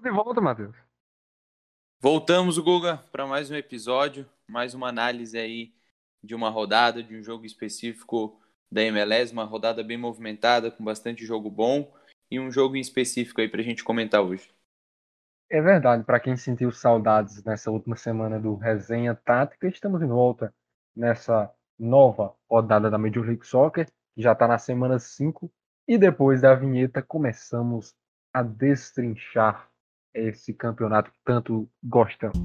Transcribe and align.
Estamos 0.00 0.18
de 0.18 0.24
volta, 0.24 0.40
Matheus. 0.40 0.76
Voltamos, 2.00 2.56
Guga, 2.56 2.96
para 3.12 3.26
mais 3.26 3.50
um 3.50 3.54
episódio, 3.54 4.26
mais 4.48 4.72
uma 4.72 4.88
análise 4.88 5.36
aí 5.36 5.74
de 6.24 6.34
uma 6.34 6.48
rodada, 6.48 7.02
de 7.02 7.14
um 7.14 7.22
jogo 7.22 7.44
específico 7.44 8.40
da 8.72 8.80
MLS, 8.80 9.30
uma 9.30 9.44
rodada 9.44 9.84
bem 9.84 9.98
movimentada, 9.98 10.70
com 10.70 10.82
bastante 10.82 11.26
jogo 11.26 11.50
bom 11.50 11.92
e 12.30 12.40
um 12.40 12.50
jogo 12.50 12.76
em 12.76 12.80
específico 12.80 13.42
aí 13.42 13.48
para 13.48 13.60
a 13.60 13.62
gente 13.62 13.84
comentar 13.84 14.22
hoje. 14.22 14.50
É 15.50 15.60
verdade, 15.60 16.02
para 16.02 16.18
quem 16.18 16.34
sentiu 16.34 16.72
saudades 16.72 17.44
nessa 17.44 17.70
última 17.70 17.94
semana 17.94 18.40
do 18.40 18.54
Resenha 18.54 19.14
Tática, 19.14 19.68
estamos 19.68 20.00
de 20.00 20.06
volta 20.06 20.54
nessa 20.96 21.52
nova 21.78 22.34
rodada 22.48 22.88
da 22.88 22.96
Major 22.96 23.26
League 23.26 23.46
Soccer, 23.46 23.84
que 24.14 24.22
já 24.22 24.32
está 24.32 24.48
na 24.48 24.56
semana 24.56 24.98
5, 24.98 25.52
e 25.86 25.98
depois 25.98 26.40
da 26.40 26.54
vinheta 26.54 27.02
começamos 27.02 27.94
a 28.32 28.42
destrinchar 28.42 29.69
esse 30.14 30.52
campeonato 30.54 31.10
que 31.10 31.18
tanto 31.24 31.68
gostamos. 31.82 32.38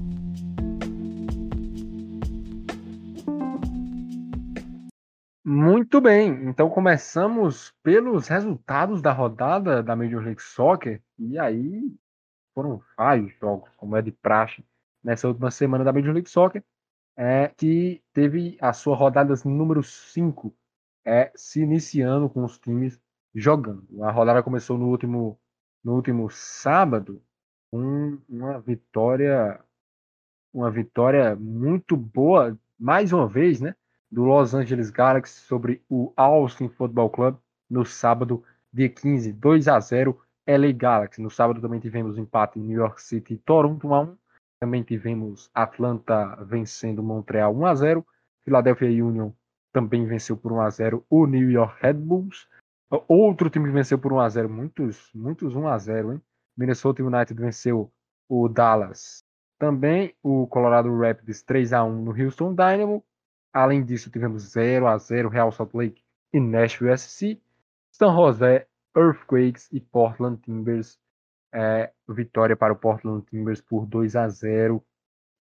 Muito 5.44 6.00
bem, 6.00 6.48
então 6.48 6.68
começamos 6.68 7.72
pelos 7.82 8.26
resultados 8.26 9.00
da 9.00 9.12
rodada 9.12 9.80
da 9.80 9.94
Major 9.94 10.22
League 10.22 10.42
Soccer, 10.42 11.00
e 11.16 11.38
aí 11.38 11.94
foram 12.52 12.82
vários 12.96 13.32
jogos, 13.38 13.70
como 13.76 13.96
é 13.96 14.02
de 14.02 14.10
praxe, 14.10 14.64
nessa 15.04 15.28
última 15.28 15.50
semana 15.52 15.84
da 15.84 15.92
Major 15.92 16.12
League 16.12 16.28
Soccer, 16.28 16.64
é, 17.16 17.48
que 17.56 18.02
teve 18.12 18.58
a 18.60 18.72
sua 18.72 18.96
rodada 18.96 19.32
número 19.44 19.82
5 19.82 20.52
é, 21.04 21.30
se 21.36 21.62
iniciando 21.62 22.28
com 22.28 22.44
os 22.44 22.58
times 22.58 23.00
jogando. 23.32 23.86
A 24.02 24.10
rodada 24.10 24.42
começou 24.42 24.76
no 24.76 24.88
último, 24.88 25.38
no 25.84 25.94
último 25.94 26.28
sábado, 26.28 27.22
com 27.76 28.18
uma 28.26 28.58
vitória 28.58 29.60
uma 30.52 30.70
vitória 30.70 31.36
muito 31.36 31.94
boa, 31.94 32.58
mais 32.78 33.12
uma 33.12 33.28
vez, 33.28 33.60
né, 33.60 33.74
do 34.10 34.24
Los 34.24 34.54
Angeles 34.54 34.88
Galaxy 34.88 35.40
sobre 35.40 35.82
o 35.86 36.10
Austin 36.16 36.70
Football 36.70 37.10
Club 37.10 37.36
no 37.68 37.84
sábado, 37.84 38.42
dia 38.72 38.88
15, 38.88 39.34
2 39.34 39.68
a 39.68 39.78
0 39.78 40.18
LA 40.46 40.72
Galaxy. 40.72 41.20
No 41.20 41.30
sábado 41.30 41.60
também 41.60 41.78
tivemos 41.78 42.16
empate 42.16 42.58
em 42.58 42.62
New 42.62 42.78
York 42.78 43.02
City 43.02 43.34
e 43.34 43.38
Toronto 43.38 43.88
1 43.88 43.94
a 43.94 44.00
1. 44.00 44.16
Também 44.58 44.82
tivemos 44.82 45.50
Atlanta 45.52 46.36
vencendo 46.36 47.02
Montreal 47.02 47.54
1 47.54 47.66
a 47.66 47.74
0. 47.74 48.06
Philadelphia 48.42 49.04
Union 49.04 49.32
também 49.74 50.06
venceu 50.06 50.38
por 50.38 50.52
1 50.52 50.60
a 50.62 50.70
0 50.70 51.04
o 51.10 51.26
New 51.26 51.50
York 51.50 51.76
Red 51.82 51.94
Bulls. 51.94 52.48
Outro 53.06 53.50
time 53.50 53.66
que 53.66 53.74
venceu 53.74 53.98
por 53.98 54.14
1 54.14 54.20
a 54.20 54.28
0, 54.30 54.48
muitos, 54.48 55.10
muitos 55.12 55.54
1 55.54 55.68
a 55.68 55.76
0, 55.76 56.12
hein? 56.14 56.22
Minnesota 56.56 57.02
United 57.02 57.40
venceu 57.40 57.92
o 58.28 58.48
Dallas. 58.48 59.24
Também 59.58 60.14
o 60.22 60.46
Colorado 60.46 60.94
Rapids 60.96 61.42
3 61.42 61.72
a 61.72 61.84
1 61.84 62.02
no 62.02 62.10
Houston 62.10 62.54
Dynamo. 62.54 63.04
Além 63.52 63.84
disso, 63.84 64.10
tivemos 64.10 64.42
0 64.50 64.86
a 64.86 64.98
0 64.98 65.28
Real 65.28 65.50
Salt 65.52 65.74
Lake 65.74 66.02
e 66.32 66.40
Nashville 66.40 66.96
SC. 66.96 67.40
San 67.90 68.14
José, 68.14 68.66
Earthquakes 68.94 69.68
e 69.72 69.80
Portland 69.80 70.40
Timbers. 70.42 70.98
É, 71.52 71.90
vitória 72.08 72.54
para 72.54 72.72
o 72.72 72.76
Portland 72.76 73.24
Timbers 73.30 73.62
por 73.62 73.86
2 73.86 74.14
a 74.16 74.28
0 74.28 74.84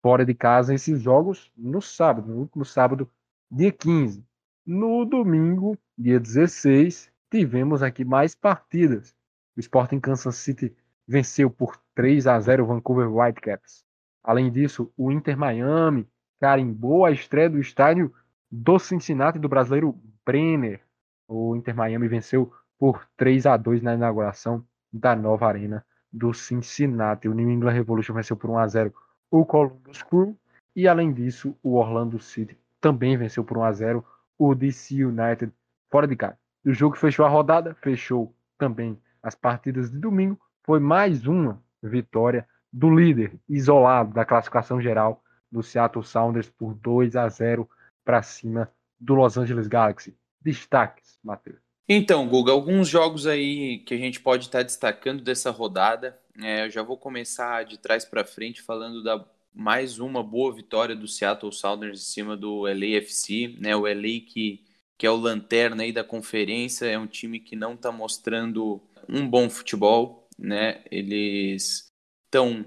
fora 0.01 0.25
de 0.25 0.33
casa. 0.33 0.73
Esses 0.73 1.01
jogos 1.01 1.51
no 1.57 1.81
sábado, 1.81 2.27
no 2.27 2.39
último 2.39 2.63
sábado, 2.63 3.09
dia 3.51 3.71
15. 3.71 4.23
No 4.65 5.03
domingo, 5.03 5.77
dia 5.97 6.19
16, 6.19 7.11
tivemos 7.29 7.83
aqui 7.83 8.05
mais 8.05 8.33
partidas. 8.33 9.15
O 9.57 9.59
Sporting 9.59 9.99
Kansas 9.99 10.35
City 10.35 10.75
venceu 11.07 11.49
por 11.49 11.79
3 11.93 12.27
a 12.27 12.39
0 12.39 12.63
o 12.63 12.67
Vancouver 12.67 13.11
Whitecaps. 13.11 13.83
Além 14.23 14.51
disso, 14.51 14.91
o 14.97 15.11
Inter 15.11 15.37
Miami 15.37 16.07
carimbou 16.39 17.05
a 17.05 17.11
estreia 17.11 17.49
do 17.49 17.59
estádio 17.59 18.13
do 18.51 18.79
Cincinnati 18.79 19.39
do 19.39 19.49
brasileiro 19.49 19.95
Brenner. 20.25 20.81
O 21.27 21.55
Inter 21.55 21.75
Miami 21.75 22.07
venceu 22.07 22.51
por 22.77 23.07
3 23.17 23.45
a 23.45 23.57
2 23.57 23.81
na 23.81 23.93
inauguração 23.93 24.65
da 24.91 25.15
nova 25.15 25.47
arena 25.47 25.85
do 26.11 26.33
Cincinnati. 26.33 27.27
O 27.27 27.33
New 27.33 27.49
England 27.49 27.73
Revolution 27.73 28.13
venceu 28.13 28.35
por 28.35 28.49
1 28.49 28.57
a 28.57 28.67
0 28.67 28.93
o 29.31 29.45
Columbus 29.45 30.01
Crew 30.03 30.37
e 30.75 30.87
além 30.87 31.13
disso, 31.13 31.55
o 31.63 31.75
Orlando 31.75 32.19
City 32.19 32.57
também 32.81 33.17
venceu 33.17 33.43
por 33.43 33.57
1 33.57 33.63
a 33.63 33.71
0 33.71 34.05
o 34.37 34.53
DC 34.53 35.05
United 35.05 35.51
fora 35.89 36.07
de 36.07 36.15
casa. 36.15 36.37
O 36.65 36.73
jogo 36.73 36.97
fechou 36.97 37.25
a 37.25 37.29
rodada, 37.29 37.73
fechou 37.75 38.35
também 38.57 38.99
as 39.23 39.35
partidas 39.35 39.89
de 39.89 39.97
domingo 39.97 40.39
foi 40.65 40.79
mais 40.79 41.27
uma 41.27 41.63
vitória 41.81 42.47
do 42.73 42.89
líder 42.89 43.39
isolado 43.47 44.13
da 44.13 44.25
classificação 44.25 44.81
geral 44.81 45.23
do 45.51 45.61
Seattle 45.61 46.03
Sounders 46.03 46.49
por 46.49 46.73
2 46.73 47.15
a 47.15 47.29
0 47.29 47.69
para 48.03 48.23
cima 48.23 48.69
do 48.99 49.13
Los 49.13 49.37
Angeles 49.37 49.67
Galaxy. 49.67 50.17
Destaques, 50.41 51.17
Matheus. 51.23 51.59
Então, 51.87 52.27
Guga, 52.27 52.51
alguns 52.51 52.87
jogos 52.87 53.27
aí 53.27 53.79
que 53.79 53.93
a 53.93 53.97
gente 53.97 54.19
pode 54.19 54.45
estar 54.45 54.63
destacando 54.63 55.21
dessa 55.21 55.51
rodada. 55.51 56.19
É, 56.41 56.65
eu 56.65 56.69
já 56.71 56.81
vou 56.81 56.97
começar 56.97 57.63
de 57.63 57.77
trás 57.77 58.03
para 58.03 58.25
frente 58.25 58.61
falando 58.61 59.03
da 59.03 59.23
mais 59.53 59.99
uma 59.99 60.21
boa 60.21 60.53
vitória 60.53 60.95
do 60.95 61.07
Seattle 61.07 61.51
Sounders 61.51 62.01
em 62.01 62.05
cima 62.05 62.35
do 62.35 62.63
LAFC, 62.63 63.55
né? 63.59 63.75
O 63.75 63.81
LA 63.81 64.19
que, 64.27 64.65
que 64.97 65.05
é 65.05 65.11
o 65.11 65.15
lanterna 65.15 65.83
aí 65.83 65.93
da 65.93 66.03
conferência, 66.03 66.85
é 66.85 66.97
um 66.97 67.07
time 67.07 67.39
que 67.39 67.55
não 67.55 67.75
está 67.75 67.91
mostrando 67.91 68.81
um 69.07 69.27
bom 69.27 69.49
futebol, 69.49 70.24
né? 70.37 70.83
Eles 70.91 71.91
estão 72.25 72.65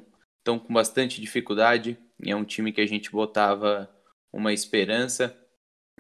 estão 0.49 0.59
com 0.59 0.73
bastante 0.73 1.21
dificuldade. 1.21 1.99
E 2.25 2.31
é 2.31 2.37
um 2.37 2.45
time 2.45 2.73
que 2.73 2.81
a 2.81 2.87
gente 2.87 3.11
botava 3.11 3.89
uma 4.33 4.53
esperança 4.53 5.37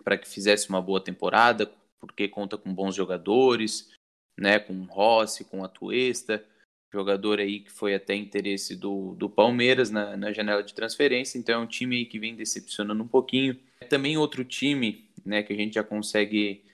para 0.02 0.16
que 0.16 0.26
fizesse 0.26 0.68
uma 0.70 0.80
boa 0.80 1.02
temporada, 1.02 1.70
porque 2.00 2.26
conta 2.28 2.56
com 2.56 2.74
bons 2.74 2.94
jogadores, 2.94 3.90
né? 4.38 4.58
Com 4.58 4.84
Rossi, 4.84 5.44
com 5.44 5.62
a 5.62 5.68
Tuesta, 5.68 6.44
jogador 6.92 7.38
aí 7.38 7.60
que 7.60 7.70
foi 7.70 7.94
até 7.94 8.14
interesse 8.14 8.74
do, 8.74 9.14
do 9.16 9.28
Palmeiras 9.28 9.90
na, 9.90 10.16
na 10.16 10.32
janela 10.32 10.62
de 10.62 10.74
transferência. 10.74 11.38
Então 11.38 11.60
é 11.60 11.64
um 11.64 11.66
time 11.66 11.96
aí 11.96 12.06
que 12.06 12.18
vem 12.18 12.34
decepcionando 12.34 13.02
um 13.02 13.08
pouquinho. 13.08 13.58
Também 13.90 14.16
outro 14.16 14.44
time, 14.44 15.10
né? 15.24 15.42
Que 15.42 15.52
a 15.52 15.56
gente 15.56 15.74
já 15.74 15.84
consegue 15.84 16.64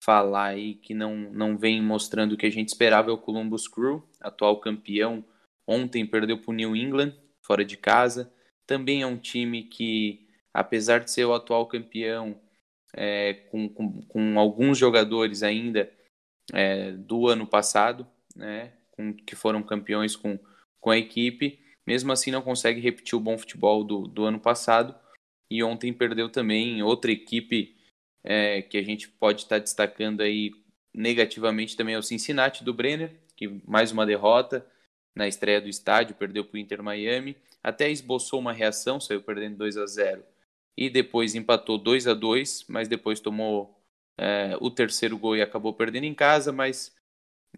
falar 0.00 0.48
aí 0.48 0.74
que 0.74 0.94
não, 0.94 1.16
não 1.16 1.58
vem 1.58 1.82
mostrando 1.82 2.32
o 2.32 2.36
que 2.36 2.46
a 2.46 2.50
gente 2.50 2.68
esperava 2.68 3.10
é 3.10 3.12
o 3.12 3.18
Columbus 3.18 3.66
Crew, 3.66 4.06
atual 4.26 4.60
campeão. 4.60 5.24
Ontem 5.66 6.06
perdeu 6.06 6.38
para 6.38 6.50
o 6.50 6.54
New 6.54 6.76
England, 6.76 7.14
fora 7.42 7.64
de 7.64 7.76
casa. 7.76 8.32
Também 8.66 9.02
é 9.02 9.06
um 9.06 9.16
time 9.16 9.64
que, 9.64 10.28
apesar 10.52 11.00
de 11.00 11.10
ser 11.10 11.24
o 11.24 11.34
atual 11.34 11.66
campeão, 11.66 12.40
é, 12.94 13.34
com, 13.50 13.68
com, 13.68 14.02
com, 14.02 14.38
alguns 14.38 14.78
jogadores 14.78 15.42
ainda 15.42 15.92
é, 16.52 16.92
do 16.92 17.28
ano 17.28 17.46
passado, 17.46 18.06
né, 18.34 18.72
com, 18.92 19.12
que 19.12 19.36
foram 19.36 19.62
campeões 19.62 20.16
com, 20.16 20.38
com 20.80 20.90
a 20.90 20.98
equipe, 20.98 21.60
mesmo 21.86 22.12
assim 22.12 22.30
não 22.30 22.42
consegue 22.42 22.80
repetir 22.80 23.16
o 23.16 23.20
bom 23.20 23.36
futebol 23.36 23.84
do, 23.84 24.08
do 24.08 24.24
ano 24.24 24.40
passado. 24.40 24.94
E 25.50 25.62
ontem 25.62 25.92
perdeu 25.92 26.28
também 26.28 26.82
outra 26.82 27.12
equipe 27.12 27.76
é, 28.24 28.62
que 28.62 28.76
a 28.76 28.82
gente 28.82 29.08
pode 29.08 29.42
estar 29.42 29.58
destacando 29.58 30.20
aí 30.20 30.50
negativamente 30.92 31.76
também 31.76 31.94
é 31.94 31.98
o 31.98 32.02
Cincinnati 32.02 32.64
do 32.64 32.72
Brenner, 32.72 33.14
que 33.36 33.60
mais 33.66 33.92
uma 33.92 34.06
derrota 34.06 34.66
na 35.14 35.28
estreia 35.28 35.60
do 35.60 35.68
estádio, 35.68 36.16
perdeu 36.16 36.44
para 36.44 36.56
o 36.56 36.58
Inter 36.58 36.82
Miami, 36.82 37.36
até 37.62 37.90
esboçou 37.90 38.40
uma 38.40 38.52
reação, 38.52 39.00
saiu 39.00 39.22
perdendo 39.22 39.56
2 39.56 39.76
a 39.76 39.86
0 39.86 40.24
e 40.76 40.90
depois 40.90 41.34
empatou 41.34 41.78
2 41.78 42.06
a 42.06 42.14
2 42.14 42.66
mas 42.68 42.86
depois 42.86 43.18
tomou 43.18 43.76
é, 44.18 44.56
o 44.60 44.70
terceiro 44.70 45.18
gol 45.18 45.36
e 45.36 45.42
acabou 45.42 45.72
perdendo 45.72 46.04
em 46.04 46.14
casa, 46.14 46.52
mas, 46.52 46.94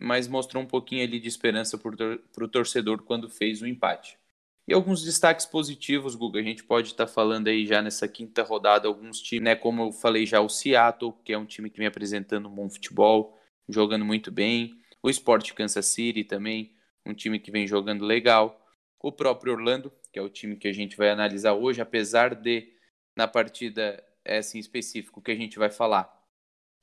mas 0.00 0.28
mostrou 0.28 0.62
um 0.62 0.66
pouquinho 0.66 1.04
ali 1.04 1.18
de 1.20 1.28
esperança 1.28 1.78
para 1.78 2.44
o 2.44 2.48
torcedor 2.48 3.02
quando 3.02 3.28
fez 3.28 3.62
o 3.62 3.66
empate. 3.66 4.18
E 4.66 4.74
alguns 4.74 5.02
destaques 5.02 5.46
positivos, 5.46 6.14
Guga, 6.14 6.40
a 6.40 6.42
gente 6.42 6.62
pode 6.62 6.88
estar 6.88 7.06
tá 7.06 7.12
falando 7.12 7.48
aí 7.48 7.66
já 7.66 7.80
nessa 7.80 8.06
quinta 8.06 8.42
rodada, 8.42 8.86
alguns 8.86 9.18
times, 9.20 9.44
né, 9.44 9.54
como 9.54 9.82
eu 9.82 9.92
falei 9.92 10.26
já, 10.26 10.40
o 10.40 10.48
Seattle, 10.48 11.14
que 11.24 11.32
é 11.32 11.38
um 11.38 11.46
time 11.46 11.70
que 11.70 11.78
vem 11.78 11.86
apresentando 11.86 12.48
um 12.48 12.54
bom 12.54 12.68
futebol, 12.68 13.38
jogando 13.66 14.04
muito 14.04 14.30
bem, 14.30 14.77
o 15.02 15.10
Sport 15.10 15.52
Kansas 15.52 15.86
City 15.86 16.24
também, 16.24 16.74
um 17.06 17.14
time 17.14 17.38
que 17.38 17.50
vem 17.50 17.66
jogando 17.66 18.04
legal, 18.04 18.66
o 19.00 19.12
próprio 19.12 19.52
Orlando, 19.52 19.92
que 20.12 20.18
é 20.18 20.22
o 20.22 20.28
time 20.28 20.56
que 20.56 20.68
a 20.68 20.72
gente 20.72 20.96
vai 20.96 21.10
analisar 21.10 21.54
hoje, 21.54 21.80
apesar 21.80 22.34
de, 22.34 22.72
na 23.16 23.28
partida 23.28 24.04
essa 24.24 24.56
em 24.56 24.60
específico 24.60 25.22
que 25.22 25.30
a 25.30 25.36
gente 25.36 25.58
vai 25.58 25.70
falar, 25.70 26.12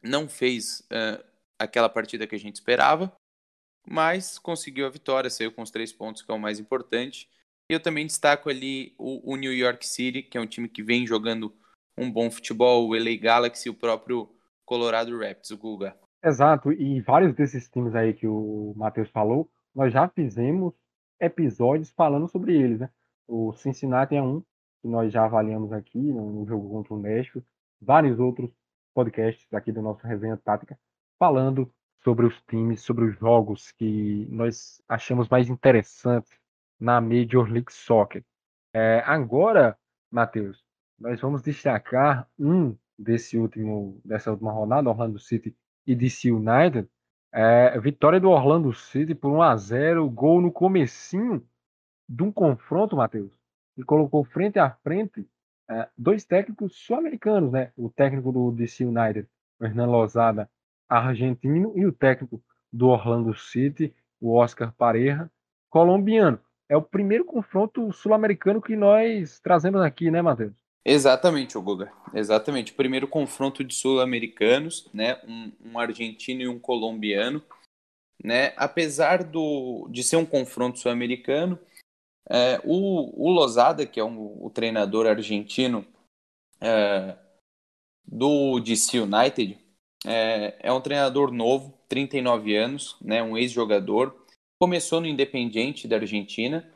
não 0.02 0.28
fez 0.28 0.80
uh, 0.92 1.24
aquela 1.60 1.90
partida 1.90 2.26
que 2.26 2.36
a 2.36 2.40
gente 2.40 2.56
esperava, 2.56 3.16
mas 3.88 4.40
conseguiu 4.40 4.86
a 4.86 4.90
vitória, 4.90 5.30
saiu 5.30 5.52
com 5.52 5.62
os 5.62 5.70
três 5.70 5.94
pontos, 5.94 6.22
que 6.22 6.32
é 6.32 6.34
o 6.34 6.40
mais 6.40 6.60
importante, 6.60 7.30
eu 7.70 7.80
também 7.80 8.06
destaco 8.06 8.50
ali 8.50 8.94
o, 8.98 9.34
o, 9.34 9.36
New 9.36 9.54
York 9.54 9.86
City, 9.86 10.22
que 10.22 10.38
é 10.38 10.42
um 10.42 10.48
time 10.48 10.70
que 10.70 10.84
vem 10.84 11.06
jogando 11.06 11.56
um 11.98 12.12
bom 12.12 12.30
futebol, 12.30 12.88
o 12.88 12.94
LA 12.94 13.16
Galaxy 13.20 13.68
e 13.68 13.72
o 13.72 13.76
próprio 13.76 14.30
Colorado 14.66 15.18
Rapids, 15.18 15.52
o 15.52 15.58
Guga. 15.58 15.98
Exato, 16.26 16.72
e 16.72 17.00
vários 17.02 17.36
desses 17.36 17.70
times 17.70 17.94
aí 17.94 18.12
que 18.12 18.26
o 18.28 18.74
Matheus 18.76 19.12
falou, 19.12 19.48
nós 19.76 19.94
já 19.94 20.10
fizemos 20.10 20.74
episódios 21.20 21.92
falando 21.92 22.28
sobre 22.28 22.56
eles, 22.56 22.80
né? 22.80 22.90
O 23.28 23.54
Cincinnati 23.54 24.16
é 24.16 24.24
um 24.24 24.42
que 24.82 24.88
nós 24.88 25.14
já 25.14 25.26
avaliamos 25.26 25.72
aqui 25.72 26.00
no 26.00 26.44
jogo 26.48 26.68
contra 26.72 26.96
o 26.96 26.98
México, 26.98 27.46
vários 27.80 28.20
outros 28.20 28.50
podcasts 28.92 29.46
aqui 29.54 29.72
do 29.72 29.84
nosso 29.84 30.08
Resenha 30.08 30.36
Tática 30.36 30.80
falando 31.20 31.72
sobre 32.04 32.26
os 32.26 32.42
times, 32.50 32.82
sobre 32.82 33.06
os 33.06 33.16
jogos 33.20 33.72
que 33.74 34.26
nós 34.32 34.82
achamos 34.90 35.30
mais 35.30 35.48
interessantes 35.48 36.32
na 36.80 37.00
Major 37.00 37.48
League 37.48 37.72
Soccer. 37.72 38.26
É, 38.74 39.04
agora, 39.06 39.78
Matheus, 40.10 40.64
nós 40.98 41.22
vamos 41.22 41.44
destacar 41.44 42.28
um 42.40 42.76
desse 42.98 43.38
último, 43.38 44.02
dessa 44.04 44.32
última 44.32 44.52
rodada, 44.52 44.90
Orlando 44.90 45.20
City 45.20 45.56
e 45.86 45.96
DC 45.96 46.32
United. 46.32 46.88
É, 47.34 47.78
vitória 47.80 48.20
do 48.20 48.30
Orlando 48.30 48.74
City 48.74 49.14
por 49.14 49.32
1 49.32 49.42
a 49.42 49.58
0 49.58 50.10
gol 50.10 50.42
no 50.42 50.52
comecinho 50.52 51.46
de 52.08 52.24
um 52.24 52.32
confronto, 52.32 52.96
Matheus, 52.96 53.38
que 53.76 53.84
colocou 53.84 54.24
frente 54.24 54.58
a 54.58 54.70
frente 54.70 55.28
é, 55.70 55.90
dois 55.98 56.24
técnicos 56.24 56.76
sul-americanos, 56.76 57.52
né? 57.52 57.72
O 57.76 57.90
técnico 57.90 58.32
do 58.32 58.52
DC 58.52 58.86
United, 58.86 59.28
o 59.60 59.66
Hernan 59.66 59.88
Lozada, 59.88 60.50
argentino, 60.88 61.74
e 61.76 61.86
o 61.86 61.92
técnico 61.92 62.42
do 62.72 62.88
Orlando 62.88 63.34
City, 63.34 63.94
o 64.22 64.36
Oscar 64.36 64.74
Pareja, 64.74 65.30
colombiano. 65.70 66.40
É 66.70 66.78
o 66.78 66.82
primeiro 66.82 67.26
confronto 67.26 67.92
sul-americano 67.92 68.62
que 68.62 68.76
nós 68.76 69.40
trazemos 69.40 69.82
aqui, 69.82 70.10
né, 70.10 70.22
Matheus? 70.22 70.65
Exatamente, 70.86 71.58
Guga. 71.58 71.92
Exatamente. 72.14 72.72
O 72.72 72.76
primeiro 72.76 73.08
confronto 73.08 73.64
de 73.64 73.74
sul-americanos, 73.74 74.88
né? 74.94 75.20
Um, 75.28 75.52
um, 75.66 75.80
argentino 75.80 76.44
e 76.44 76.48
um 76.48 76.60
colombiano. 76.60 77.44
Né? 78.24 78.54
Apesar 78.56 79.24
do, 79.24 79.88
de 79.90 80.04
ser 80.04 80.18
um 80.18 80.26
confronto 80.26 80.78
sul-americano, 80.78 81.60
é, 82.30 82.62
o, 82.64 83.28
o 83.28 83.32
Lozada, 83.32 83.86
que 83.86 84.00
é 84.00 84.04
um, 84.04 84.46
o 84.46 84.50
treinador 84.52 85.08
argentino 85.08 85.86
é, 86.62 87.18
do 88.06 88.60
DC 88.60 89.00
United, 89.00 89.58
é, 90.06 90.56
é, 90.60 90.72
um 90.72 90.82
treinador 90.82 91.32
novo, 91.32 91.74
39 91.90 92.56
anos, 92.56 92.96
né, 93.02 93.24
um 93.24 93.36
ex-jogador. 93.36 94.16
Começou 94.60 95.02
no 95.02 95.08
Independiente 95.08 95.88
da 95.88 95.98
Argentina, 95.98 96.72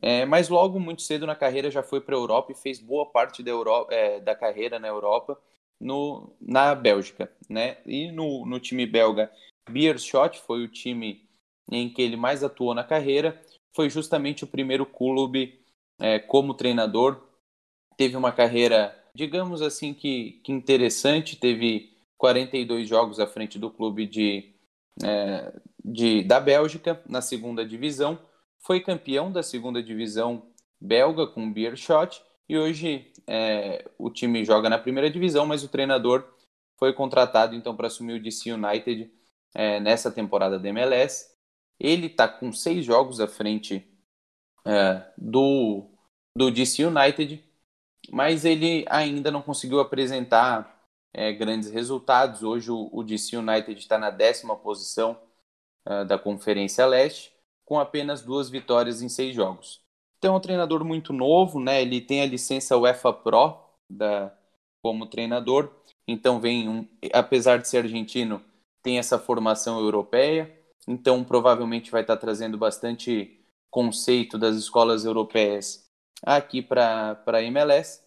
é, 0.00 0.24
mas 0.24 0.48
logo 0.48 0.80
muito 0.80 1.02
cedo 1.02 1.26
na 1.26 1.34
carreira 1.34 1.70
já 1.70 1.82
foi 1.82 2.00
para 2.00 2.14
a 2.14 2.18
Europa 2.18 2.52
e 2.52 2.54
fez 2.54 2.80
boa 2.80 3.06
parte 3.06 3.42
da, 3.42 3.50
Europa, 3.50 3.92
é, 3.92 4.20
da 4.20 4.34
carreira 4.34 4.78
na 4.78 4.88
Europa 4.88 5.38
no, 5.80 6.32
na 6.40 6.74
Bélgica. 6.74 7.30
Né? 7.48 7.78
E 7.84 8.10
no, 8.10 8.46
no 8.46 8.58
time 8.58 8.86
belga, 8.86 9.30
Beerschot 9.68 10.38
foi 10.40 10.64
o 10.64 10.68
time 10.68 11.28
em 11.70 11.88
que 11.88 12.02
ele 12.02 12.16
mais 12.16 12.42
atuou 12.42 12.74
na 12.74 12.84
carreira 12.84 13.40
foi 13.74 13.88
justamente 13.88 14.44
o 14.44 14.46
primeiro 14.46 14.86
clube 14.86 15.60
é, 15.98 16.18
como 16.18 16.54
treinador. 16.54 17.20
Teve 17.96 18.16
uma 18.16 18.32
carreira, 18.32 18.96
digamos 19.14 19.62
assim, 19.62 19.94
que, 19.94 20.40
que 20.44 20.52
interessante. 20.52 21.36
Teve 21.36 21.96
42 22.18 22.88
jogos 22.88 23.18
à 23.18 23.26
frente 23.26 23.58
do 23.58 23.70
clube 23.70 24.06
de, 24.06 24.54
é, 25.02 25.52
de, 25.84 26.22
da 26.22 26.38
Bélgica 26.38 27.02
na 27.08 27.20
segunda 27.20 27.64
divisão. 27.64 28.18
Foi 28.62 28.80
campeão 28.80 29.30
da 29.30 29.42
segunda 29.42 29.82
divisão 29.82 30.50
belga 30.80 31.26
com 31.26 31.46
o 31.46 31.52
Beerschot 31.52 32.22
e 32.48 32.56
hoje 32.56 33.12
é, 33.26 33.88
o 33.98 34.10
time 34.10 34.44
joga 34.44 34.68
na 34.68 34.78
primeira 34.78 35.10
divisão, 35.10 35.46
mas 35.46 35.62
o 35.62 35.68
treinador 35.68 36.24
foi 36.78 36.92
contratado 36.92 37.54
então 37.54 37.76
para 37.76 37.86
assumir 37.86 38.14
o 38.14 38.22
DC 38.22 38.52
United 38.52 39.10
é, 39.54 39.80
nessa 39.80 40.10
temporada 40.10 40.58
da 40.58 40.68
MLS. 40.68 41.30
Ele 41.78 42.06
está 42.06 42.28
com 42.28 42.52
seis 42.52 42.84
jogos 42.84 43.20
à 43.20 43.26
frente 43.26 43.88
é, 44.64 45.02
do, 45.16 45.88
do 46.36 46.50
DC 46.50 46.84
United, 46.84 47.42
mas 48.10 48.44
ele 48.44 48.84
ainda 48.88 49.30
não 49.30 49.42
conseguiu 49.42 49.80
apresentar 49.80 50.86
é, 51.12 51.32
grandes 51.32 51.70
resultados. 51.70 52.42
Hoje 52.42 52.70
o, 52.70 52.88
o 52.92 53.02
DC 53.02 53.36
United 53.36 53.78
está 53.78 53.98
na 53.98 54.10
décima 54.10 54.56
posição 54.56 55.18
é, 55.84 56.04
da 56.04 56.18
Conferência 56.18 56.86
Leste, 56.86 57.31
com 57.64 57.78
apenas 57.78 58.22
duas 58.22 58.50
vitórias 58.50 59.02
em 59.02 59.08
seis 59.08 59.34
jogos. 59.34 59.80
Então 60.18 60.34
é 60.34 60.36
um 60.36 60.40
treinador 60.40 60.84
muito 60.84 61.12
novo, 61.12 61.60
né? 61.60 61.82
Ele 61.82 62.00
tem 62.00 62.22
a 62.22 62.26
licença 62.26 62.76
UEFA 62.76 63.12
Pro 63.12 63.58
da, 63.88 64.32
como 64.82 65.06
treinador, 65.06 65.70
então 66.06 66.40
vem 66.40 66.68
um, 66.68 66.88
apesar 67.12 67.58
de 67.58 67.68
ser 67.68 67.78
argentino, 67.78 68.42
tem 68.82 68.98
essa 68.98 69.18
formação 69.18 69.78
europeia 69.78 70.62
então 70.86 71.22
provavelmente 71.22 71.90
vai 71.90 72.00
estar 72.02 72.16
trazendo 72.16 72.58
bastante 72.58 73.40
conceito 73.70 74.36
das 74.36 74.56
escolas 74.56 75.04
europeias 75.04 75.88
aqui 76.22 76.60
para 76.60 77.22
a 77.26 77.42
MLS. 77.42 78.02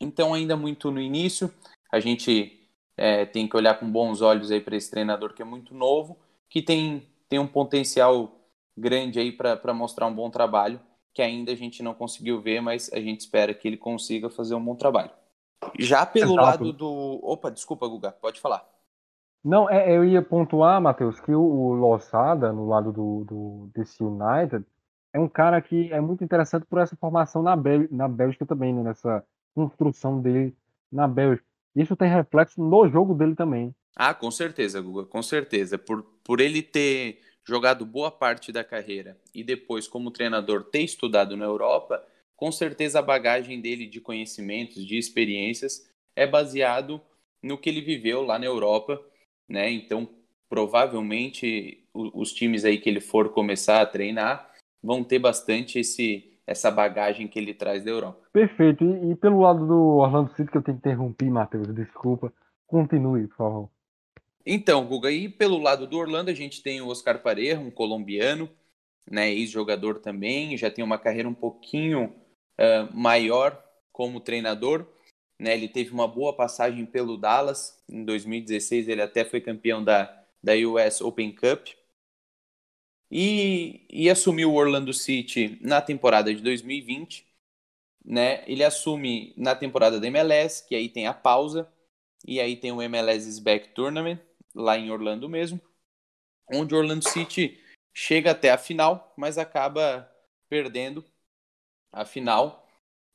Então, 0.00 0.34
ainda 0.34 0.56
muito 0.56 0.90
no 0.90 1.00
início, 1.00 1.52
a 1.90 2.00
gente 2.00 2.68
é, 2.96 3.24
tem 3.24 3.48
que 3.48 3.56
olhar 3.56 3.78
com 3.78 3.90
bons 3.90 4.20
olhos 4.20 4.50
aí 4.50 4.60
para 4.60 4.76
esse 4.76 4.90
treinador 4.90 5.34
que 5.34 5.42
é 5.42 5.44
muito 5.44 5.74
novo, 5.74 6.18
que 6.48 6.60
tem, 6.62 7.06
tem 7.28 7.38
um 7.38 7.46
potencial 7.46 8.33
grande 8.76 9.18
aí 9.18 9.32
para 9.32 9.74
mostrar 9.74 10.06
um 10.06 10.14
bom 10.14 10.30
trabalho, 10.30 10.80
que 11.12 11.22
ainda 11.22 11.52
a 11.52 11.54
gente 11.54 11.82
não 11.82 11.94
conseguiu 11.94 12.40
ver, 12.40 12.60
mas 12.60 12.92
a 12.92 13.00
gente 13.00 13.20
espera 13.20 13.54
que 13.54 13.68
ele 13.68 13.76
consiga 13.76 14.28
fazer 14.28 14.54
um 14.54 14.64
bom 14.64 14.74
trabalho. 14.74 15.10
Já 15.78 16.04
pelo 16.04 16.32
Exato. 16.32 16.46
lado 16.46 16.72
do. 16.72 17.20
Opa, 17.22 17.50
desculpa, 17.50 17.86
Guga, 17.86 18.12
pode 18.12 18.40
falar. 18.40 18.68
Não, 19.42 19.68
é, 19.68 19.94
eu 19.94 20.04
ia 20.04 20.22
pontuar, 20.22 20.80
Matheus, 20.80 21.20
que 21.20 21.32
o, 21.32 21.40
o 21.40 21.74
Lossada, 21.74 22.52
no 22.52 22.66
lado 22.66 22.90
do, 22.92 23.24
do 23.24 23.70
DC 23.74 24.02
United, 24.02 24.64
é 25.12 25.20
um 25.20 25.28
cara 25.28 25.60
que 25.60 25.92
é 25.92 26.00
muito 26.00 26.24
interessante 26.24 26.66
por 26.66 26.80
essa 26.80 26.96
formação 26.96 27.42
na, 27.42 27.54
Bel, 27.54 27.86
na 27.90 28.08
Bélgica 28.08 28.46
também, 28.46 28.72
né, 28.72 28.82
nessa 28.82 29.24
construção 29.54 30.20
dele 30.20 30.56
na 30.90 31.06
Bélgica. 31.06 31.46
Isso 31.76 31.94
tem 31.94 32.08
reflexo 32.08 32.60
no 32.60 32.88
jogo 32.88 33.14
dele 33.14 33.34
também. 33.34 33.74
Ah, 33.96 34.14
com 34.14 34.30
certeza, 34.30 34.80
Guga, 34.80 35.04
com 35.04 35.22
certeza. 35.22 35.76
Por, 35.78 36.02
por 36.24 36.40
ele 36.40 36.62
ter 36.62 37.20
jogado 37.46 37.84
boa 37.84 38.10
parte 38.10 38.50
da 38.50 38.64
carreira 38.64 39.18
e 39.34 39.44
depois, 39.44 39.86
como 39.86 40.10
treinador, 40.10 40.64
ter 40.64 40.82
estudado 40.82 41.36
na 41.36 41.44
Europa, 41.44 42.04
com 42.36 42.50
certeza 42.50 42.98
a 42.98 43.02
bagagem 43.02 43.60
dele 43.60 43.86
de 43.86 44.00
conhecimentos, 44.00 44.84
de 44.86 44.96
experiências, 44.96 45.88
é 46.16 46.26
baseado 46.26 47.00
no 47.42 47.58
que 47.58 47.68
ele 47.68 47.80
viveu 47.80 48.22
lá 48.22 48.38
na 48.38 48.46
Europa 48.46 49.00
né? 49.48 49.70
Então, 49.70 50.08
provavelmente 50.48 51.86
os 51.92 52.32
times 52.32 52.64
aí 52.64 52.78
que 52.78 52.88
ele 52.88 53.00
for 53.00 53.30
começar 53.30 53.80
a 53.80 53.86
treinar 53.86 54.50
vão 54.82 55.02
ter 55.04 55.18
bastante 55.18 55.78
esse 55.78 56.30
essa 56.46 56.70
bagagem 56.70 57.26
que 57.26 57.38
ele 57.38 57.54
traz 57.54 57.82
da 57.82 57.90
Europa. 57.90 58.20
Perfeito. 58.30 58.84
E, 58.84 59.12
e 59.12 59.16
pelo 59.16 59.40
lado 59.40 59.66
do 59.66 59.96
Orlando 59.96 60.30
City 60.34 60.50
que 60.50 60.58
eu 60.58 60.62
tenho 60.62 60.78
que 60.78 60.86
interromper, 60.86 61.30
Matheus, 61.30 61.74
desculpa. 61.74 62.30
Continue, 62.66 63.26
por 63.28 63.36
favor. 63.36 63.70
Então, 64.46 64.86
Guga, 64.86 65.10
e 65.10 65.28
pelo 65.28 65.58
lado 65.58 65.86
do 65.86 65.96
Orlando 65.96 66.30
a 66.30 66.34
gente 66.34 66.62
tem 66.62 66.80
o 66.80 66.88
Oscar 66.88 67.22
Pareja, 67.22 67.58
um 67.58 67.70
colombiano, 67.70 68.50
né, 69.10 69.30
ex-jogador 69.30 70.00
também, 70.00 70.56
já 70.56 70.70
tem 70.70 70.84
uma 70.84 70.98
carreira 70.98 71.28
um 71.28 71.34
pouquinho 71.34 72.14
uh, 72.58 72.94
maior 72.96 73.62
como 73.92 74.20
treinador, 74.20 74.86
né? 75.38 75.54
Ele 75.54 75.68
teve 75.68 75.92
uma 75.92 76.08
boa 76.08 76.34
passagem 76.34 76.86
pelo 76.86 77.16
Dallas. 77.16 77.82
Em 77.88 78.04
2016 78.04 78.88
ele 78.88 79.02
até 79.02 79.24
foi 79.24 79.40
campeão 79.40 79.82
da, 79.82 80.24
da 80.42 80.52
US 80.54 81.00
Open 81.00 81.32
Cup. 81.32 81.68
E, 83.10 83.86
e 83.90 84.10
assumiu 84.10 84.50
o 84.50 84.56
Orlando 84.56 84.92
City 84.92 85.58
na 85.60 85.80
temporada 85.80 86.34
de 86.34 86.42
2020. 86.42 87.26
Né? 88.04 88.42
Ele 88.46 88.64
assume 88.64 89.32
na 89.36 89.54
temporada 89.54 90.00
da 90.00 90.06
MLS, 90.06 90.66
que 90.66 90.74
aí 90.74 90.88
tem 90.88 91.06
a 91.06 91.14
pausa. 91.14 91.70
E 92.26 92.40
aí 92.40 92.56
tem 92.56 92.72
o 92.72 92.80
MLS 92.80 93.40
Back 93.40 93.68
Tournament, 93.74 94.18
lá 94.54 94.78
em 94.78 94.90
Orlando 94.90 95.28
mesmo. 95.28 95.60
Onde 96.52 96.74
Orlando 96.74 97.08
City 97.08 97.60
chega 97.92 98.30
até 98.30 98.50
a 98.50 98.58
final, 98.58 99.12
mas 99.16 99.38
acaba 99.38 100.10
perdendo 100.48 101.04
a 101.92 102.04
final. 102.04 102.68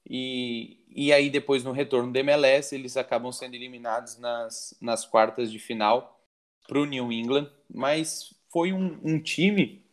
E, 0.09 0.83
e 0.89 1.13
aí 1.13 1.29
depois 1.29 1.63
no 1.63 1.71
retorno 1.71 2.11
do 2.11 2.19
MLS 2.19 2.73
eles 2.73 2.97
acabam 2.97 3.31
sendo 3.31 3.53
eliminados 3.53 4.17
nas, 4.17 4.75
nas 4.81 5.05
quartas 5.05 5.51
de 5.51 5.59
final 5.59 6.19
para 6.67 6.79
o 6.79 6.85
New 6.85 7.11
England, 7.11 7.51
mas 7.69 8.33
foi 8.51 8.71
um, 8.71 8.99
um 9.03 9.21
time, 9.21 9.83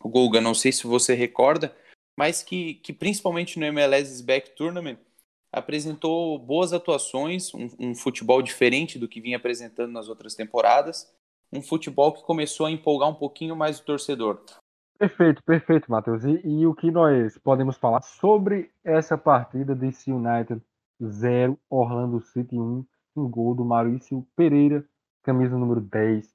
Golga, 0.00 0.40
não 0.40 0.54
sei 0.54 0.70
se 0.70 0.86
você 0.86 1.14
recorda, 1.14 1.76
mas 2.16 2.42
que, 2.42 2.74
que 2.74 2.92
principalmente 2.92 3.58
no 3.58 3.66
MLS 3.66 4.22
Back 4.22 4.50
Tournament 4.50 4.98
apresentou 5.52 6.38
boas 6.38 6.72
atuações, 6.72 7.52
um, 7.54 7.68
um 7.78 7.94
futebol 7.94 8.42
diferente 8.42 8.98
do 8.98 9.08
que 9.08 9.20
vinha 9.20 9.36
apresentando 9.36 9.92
nas 9.92 10.08
outras 10.08 10.34
temporadas, 10.34 11.12
um 11.52 11.62
futebol 11.62 12.12
que 12.12 12.22
começou 12.22 12.66
a 12.66 12.70
empolgar 12.70 13.08
um 13.08 13.14
pouquinho 13.14 13.56
mais 13.56 13.80
o 13.80 13.84
torcedor. 13.84 14.42
Perfeito, 14.98 15.42
perfeito, 15.44 15.90
Matheus. 15.90 16.24
E, 16.24 16.40
e, 16.44 16.66
o 16.66 16.74
que 16.74 16.90
nós 16.90 17.38
podemos 17.38 17.76
falar 17.76 18.02
sobre 18.02 18.70
essa 18.84 19.16
partida 19.16 19.74
DC 19.74 20.10
United 20.12 20.60
0, 21.02 21.58
Orlando 21.70 22.20
City 22.20 22.58
1, 22.58 22.84
um 23.16 23.28
gol 23.28 23.54
do 23.54 23.64
Maurício 23.64 24.26
Pereira, 24.34 24.84
camisa 25.22 25.56
número 25.56 25.80
10, 25.80 26.28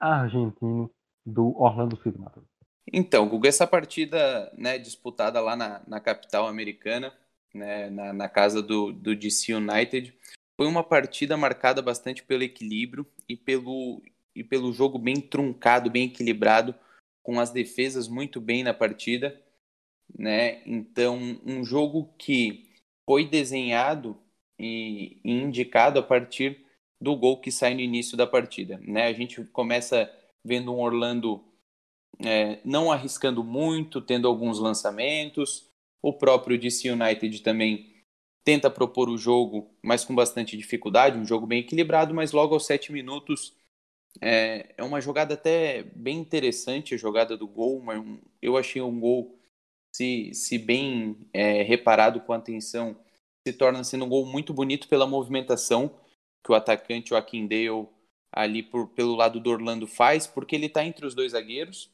argentino 0.00 0.90
do 1.24 1.56
Orlando 1.60 1.96
City, 2.02 2.18
Matheus. 2.18 2.46
Então, 2.92 3.28
Guga, 3.28 3.48
essa 3.48 3.66
partida 3.66 4.52
né, 4.56 4.78
disputada 4.78 5.40
lá 5.40 5.54
na, 5.54 5.82
na 5.86 6.00
capital 6.00 6.48
americana, 6.48 7.12
né, 7.54 7.90
na, 7.90 8.12
na, 8.12 8.28
casa 8.28 8.62
do, 8.62 8.92
do 8.92 9.14
DC 9.14 9.54
United, 9.54 10.14
foi 10.56 10.66
uma 10.66 10.82
partida 10.82 11.36
marcada 11.36 11.80
bastante 11.80 12.22
pelo 12.22 12.42
equilíbrio 12.42 13.06
e 13.28 13.36
pelo, 13.36 14.02
e 14.34 14.42
pelo 14.42 14.72
jogo 14.72 14.98
bem 14.98 15.20
truncado, 15.20 15.90
bem 15.90 16.04
equilibrado, 16.04 16.74
com 17.22 17.38
as 17.38 17.50
defesas 17.50 18.08
muito 18.08 18.40
bem 18.40 18.62
na 18.62 18.74
partida. 18.74 19.40
Né? 20.16 20.62
Então, 20.66 21.38
um 21.44 21.64
jogo 21.64 22.12
que 22.18 22.70
foi 23.06 23.24
desenhado 23.26 24.16
e, 24.58 25.20
e 25.24 25.32
indicado 25.32 25.98
a 25.98 26.02
partir 26.02 26.64
do 27.00 27.14
gol 27.14 27.40
que 27.40 27.52
sai 27.52 27.74
no 27.74 27.80
início 27.80 28.16
da 28.16 28.26
partida. 28.26 28.80
Né? 28.82 29.06
A 29.06 29.12
gente 29.12 29.44
começa 29.44 30.10
vendo 30.44 30.74
um 30.74 30.80
Orlando 30.80 31.44
é, 32.24 32.58
não 32.64 32.90
arriscando 32.90 33.44
muito, 33.44 34.00
tendo 34.00 34.26
alguns 34.26 34.58
lançamentos. 34.58 35.67
O 36.02 36.12
próprio 36.12 36.58
DC 36.58 36.90
United 36.90 37.42
também 37.42 37.94
tenta 38.44 38.70
propor 38.70 39.08
o 39.08 39.18
jogo, 39.18 39.70
mas 39.82 40.04
com 40.04 40.14
bastante 40.14 40.56
dificuldade, 40.56 41.18
um 41.18 41.26
jogo 41.26 41.46
bem 41.46 41.60
equilibrado, 41.60 42.14
mas 42.14 42.32
logo 42.32 42.54
aos 42.54 42.66
sete 42.66 42.92
minutos 42.92 43.54
é, 44.20 44.74
é 44.76 44.82
uma 44.82 45.00
jogada 45.00 45.34
até 45.34 45.82
bem 45.94 46.18
interessante, 46.18 46.94
a 46.94 46.98
jogada 46.98 47.36
do 47.36 47.46
gol, 47.46 47.80
mas 47.80 48.02
eu 48.40 48.56
achei 48.56 48.80
um 48.80 48.98
gol, 48.98 49.38
se, 49.94 50.32
se 50.32 50.58
bem 50.58 51.28
é, 51.32 51.62
reparado 51.62 52.20
com 52.20 52.32
atenção, 52.32 52.96
se 53.46 53.52
torna 53.52 53.84
sendo 53.84 54.04
um 54.04 54.08
gol 54.08 54.26
muito 54.26 54.52
bonito 54.54 54.88
pela 54.88 55.06
movimentação 55.06 55.94
que 56.44 56.52
o 56.52 56.54
atacante, 56.54 57.12
o 57.12 57.16
Akindale, 57.16 57.86
ali 58.32 58.62
por, 58.62 58.88
pelo 58.88 59.14
lado 59.14 59.40
do 59.40 59.50
Orlando 59.50 59.86
faz, 59.86 60.26
porque 60.26 60.54
ele 60.54 60.66
está 60.66 60.84
entre 60.84 61.06
os 61.06 61.14
dois 61.14 61.32
zagueiros, 61.32 61.90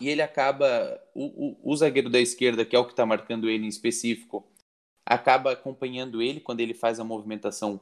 e 0.00 0.08
ele 0.08 0.22
acaba, 0.22 1.00
o, 1.14 1.58
o, 1.64 1.72
o 1.72 1.76
zagueiro 1.76 2.10
da 2.10 2.20
esquerda, 2.20 2.64
que 2.64 2.76
é 2.76 2.78
o 2.78 2.84
que 2.84 2.92
está 2.92 3.06
marcando 3.06 3.48
ele 3.48 3.64
em 3.64 3.68
específico, 3.68 4.46
acaba 5.04 5.52
acompanhando 5.52 6.20
ele 6.20 6.40
quando 6.40 6.60
ele 6.60 6.74
faz 6.74 6.98
a 6.98 7.04
movimentação 7.04 7.80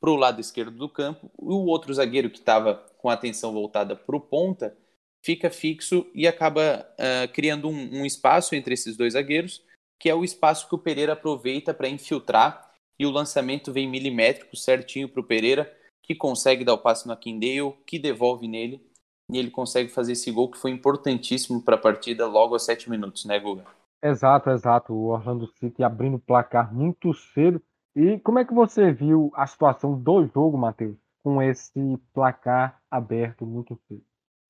para 0.00 0.10
o 0.10 0.16
lado 0.16 0.40
esquerdo 0.40 0.76
do 0.76 0.88
campo, 0.88 1.30
e 1.40 1.44
o 1.44 1.66
outro 1.66 1.94
zagueiro 1.94 2.28
que 2.28 2.38
estava 2.38 2.74
com 2.98 3.08
a 3.08 3.12
atenção 3.12 3.52
voltada 3.52 3.94
para 3.94 4.16
o 4.16 4.20
ponta 4.20 4.76
fica 5.24 5.48
fixo 5.48 6.04
e 6.12 6.26
acaba 6.26 6.84
uh, 6.98 7.32
criando 7.32 7.68
um, 7.68 8.00
um, 8.00 8.04
espaço 8.04 8.56
entre 8.56 8.74
esses 8.74 8.96
dois 8.96 9.12
zagueiros, 9.12 9.62
que 10.00 10.08
é 10.08 10.14
o 10.14 10.24
espaço 10.24 10.68
que 10.68 10.74
o 10.74 10.78
Pereira 10.78 11.12
aproveita 11.12 11.72
para 11.72 11.88
infiltrar, 11.88 12.72
e 12.98 13.06
o 13.06 13.10
lançamento 13.10 13.72
vem 13.72 13.88
milimétrico 13.88 14.56
certinho 14.56 15.08
para 15.08 15.20
o 15.20 15.24
Pereira, 15.24 15.72
que 16.02 16.14
consegue 16.14 16.64
dar 16.64 16.74
o 16.74 16.78
passe 16.78 17.06
no 17.06 17.12
Aquindale, 17.12 17.72
que 17.86 17.98
devolve 17.98 18.48
nele, 18.48 18.84
e 19.32 19.38
ele 19.38 19.50
consegue 19.50 19.90
fazer 19.90 20.12
esse 20.12 20.30
gol 20.30 20.50
que 20.50 20.58
foi 20.58 20.70
importantíssimo 20.70 21.62
para 21.62 21.76
a 21.76 21.78
partida 21.78 22.26
logo 22.26 22.54
aos 22.54 22.64
sete 22.64 22.90
minutos, 22.90 23.24
né, 23.24 23.40
Guga? 23.40 23.64
Exato, 24.02 24.50
exato. 24.50 24.92
O 24.92 25.06
Orlando 25.06 25.50
City 25.58 25.82
abrindo 25.82 26.16
o 26.16 26.20
placar 26.20 26.74
muito 26.74 27.14
cedo. 27.14 27.62
E 27.96 28.18
como 28.18 28.38
é 28.38 28.44
que 28.44 28.52
você 28.52 28.92
viu 28.92 29.32
a 29.34 29.46
situação 29.46 29.98
do 29.98 30.26
jogo, 30.26 30.58
Matheus, 30.58 30.98
com 31.22 31.40
esse 31.40 31.98
placar 32.12 32.78
aberto 32.90 33.46
muito 33.46 33.80
cedo? 33.88 34.04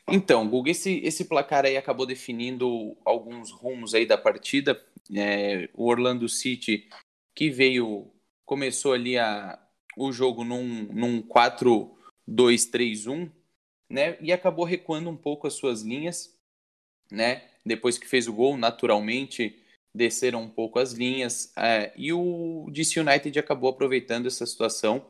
Então, 0.08 0.48
Guga, 0.48 0.70
esse, 0.70 0.98
esse 1.04 1.26
placar 1.26 1.64
aí 1.64 1.76
acabou 1.76 2.04
definindo 2.04 2.96
alguns 3.04 3.52
rumos 3.52 3.94
aí 3.94 4.04
da 4.04 4.18
partida. 4.18 4.84
É, 5.14 5.68
o 5.74 5.88
Orlando 5.88 6.28
City, 6.28 6.88
que 7.34 7.50
veio, 7.50 8.10
começou 8.44 8.94
ali 8.94 9.16
a, 9.16 9.60
o 9.96 10.10
jogo 10.12 10.44
num, 10.44 10.88
num 10.92 11.22
4-2-3-1, 11.22 13.30
né? 13.92 14.16
E 14.22 14.32
acabou 14.32 14.64
recuando 14.64 15.10
um 15.10 15.16
pouco 15.16 15.46
as 15.46 15.52
suas 15.52 15.82
linhas, 15.82 16.34
né? 17.10 17.42
Depois 17.64 17.98
que 17.98 18.08
fez 18.08 18.26
o 18.26 18.32
gol, 18.32 18.56
naturalmente 18.56 19.62
desceram 19.94 20.40
um 20.40 20.48
pouco 20.48 20.78
as 20.78 20.92
linhas. 20.92 21.52
É, 21.54 21.92
e 21.94 22.10
o 22.10 22.66
DC 22.72 22.98
United 22.98 23.38
acabou 23.38 23.68
aproveitando 23.68 24.26
essa 24.26 24.46
situação 24.46 25.04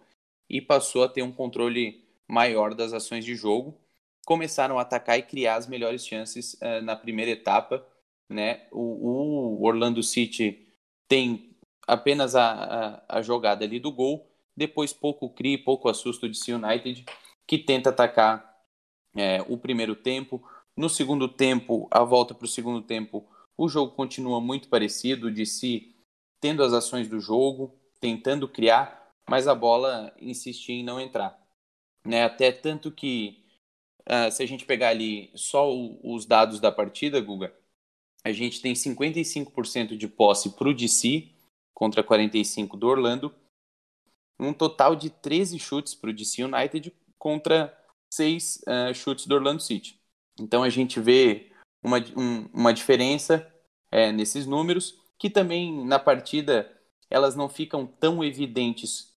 e 0.50 0.60
passou 0.60 1.04
a 1.04 1.08
ter 1.08 1.22
um 1.22 1.30
controle 1.30 2.04
maior 2.26 2.74
das 2.74 2.92
ações 2.92 3.24
de 3.24 3.36
jogo. 3.36 3.78
Começaram 4.26 4.80
a 4.80 4.82
atacar 4.82 5.16
e 5.16 5.22
criar 5.22 5.54
as 5.54 5.68
melhores 5.68 6.04
chances 6.04 6.60
é, 6.60 6.80
na 6.80 6.96
primeira 6.96 7.30
etapa. 7.30 7.86
Né? 8.28 8.66
O, 8.72 9.60
o, 9.60 9.64
Orlando 9.64 10.02
City 10.02 10.66
tem 11.06 11.54
apenas 11.86 12.34
a, 12.34 12.50
a, 13.08 13.18
a, 13.18 13.22
jogada 13.22 13.64
ali 13.64 13.78
do 13.78 13.92
gol, 13.92 14.28
depois 14.56 14.92
pouco 14.92 15.30
cria, 15.30 15.62
pouco 15.62 15.88
assusto 15.88 16.28
de 16.28 16.36
DC 16.36 16.52
United, 16.52 17.04
que 17.46 17.58
tenta 17.58 17.90
atacar 17.90 18.51
é, 19.16 19.42
o 19.48 19.56
primeiro 19.56 19.94
tempo. 19.94 20.42
No 20.76 20.88
segundo 20.88 21.28
tempo, 21.28 21.88
a 21.90 22.02
volta 22.02 22.34
para 22.34 22.44
o 22.44 22.48
segundo 22.48 22.82
tempo, 22.82 23.26
o 23.56 23.68
jogo 23.68 23.92
continua 23.94 24.40
muito 24.40 24.68
parecido, 24.68 25.30
de 25.30 25.44
si 25.44 25.94
tendo 26.40 26.62
as 26.62 26.72
ações 26.72 27.08
do 27.08 27.20
jogo, 27.20 27.78
tentando 28.00 28.48
criar, 28.48 29.12
mas 29.28 29.46
a 29.46 29.54
bola 29.54 30.12
insistia 30.20 30.74
em 30.74 30.82
não 30.82 31.00
entrar. 31.00 31.38
Né? 32.04 32.24
Até 32.24 32.50
tanto 32.50 32.90
que, 32.90 33.44
uh, 34.00 34.30
se 34.30 34.42
a 34.42 34.46
gente 34.46 34.64
pegar 34.64 34.88
ali 34.88 35.30
só 35.34 35.72
o, 35.72 36.00
os 36.02 36.26
dados 36.26 36.58
da 36.58 36.72
partida, 36.72 37.20
Guga, 37.20 37.54
a 38.24 38.32
gente 38.32 38.60
tem 38.60 38.72
55% 38.72 39.96
de 39.96 40.08
posse 40.08 40.50
para 40.50 40.68
o 40.68 40.74
DC 40.74 41.28
contra 41.74 42.02
45% 42.02 42.76
do 42.76 42.86
Orlando, 42.86 43.34
um 44.38 44.52
total 44.52 44.96
de 44.96 45.10
13 45.10 45.58
chutes 45.58 45.94
para 45.94 46.10
o 46.10 46.12
DC 46.12 46.42
United 46.42 46.92
contra 47.18 47.76
seis 48.12 48.62
uh, 48.68 48.94
chutes 48.94 49.26
do 49.26 49.34
Orlando 49.34 49.62
City. 49.62 49.98
Então 50.38 50.62
a 50.62 50.68
gente 50.68 51.00
vê 51.00 51.50
uma, 51.82 51.98
um, 52.14 52.46
uma 52.52 52.72
diferença 52.72 53.46
é, 53.90 54.12
nesses 54.12 54.46
números, 54.46 54.98
que 55.18 55.30
também 55.30 55.84
na 55.86 55.98
partida 55.98 56.70
elas 57.08 57.34
não 57.34 57.48
ficam 57.48 57.86
tão 57.86 58.22
evidentes 58.22 59.14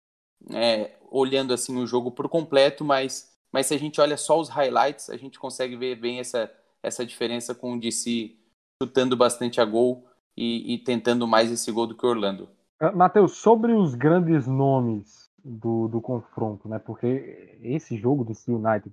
é, 0.53 0.97
olhando 1.11 1.53
assim 1.53 1.77
o 1.77 1.85
jogo 1.85 2.11
por 2.11 2.29
completo, 2.29 2.85
mas, 2.85 3.33
mas 3.51 3.67
se 3.67 3.73
a 3.73 3.77
gente 3.77 3.99
olha 3.99 4.15
só 4.15 4.39
os 4.39 4.47
highlights, 4.47 5.09
a 5.09 5.17
gente 5.17 5.39
consegue 5.39 5.75
ver 5.75 5.95
bem 5.95 6.19
essa, 6.19 6.49
essa 6.81 7.05
diferença 7.05 7.53
com 7.53 7.73
o 7.73 7.79
DC 7.79 8.33
chutando 8.81 9.17
bastante 9.17 9.59
a 9.59 9.65
gol 9.65 10.07
e, 10.37 10.73
e 10.73 10.77
tentando 10.77 11.27
mais 11.27 11.51
esse 11.51 11.69
gol 11.69 11.87
do 11.87 11.95
que 11.95 12.05
o 12.05 12.09
Orlando. 12.09 12.49
Matheus, 12.93 13.37
sobre 13.37 13.73
os 13.73 13.95
grandes 13.95 14.47
nomes 14.47 15.24
do, 15.45 15.87
do 15.87 16.01
confronto, 16.01 16.67
né? 16.67 16.79
Porque 16.79 17.59
esse 17.61 17.95
jogo 17.95 18.23
do 18.23 18.33
United 18.47 18.91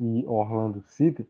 e 0.00 0.26
Orlando 0.26 0.82
City 0.88 1.26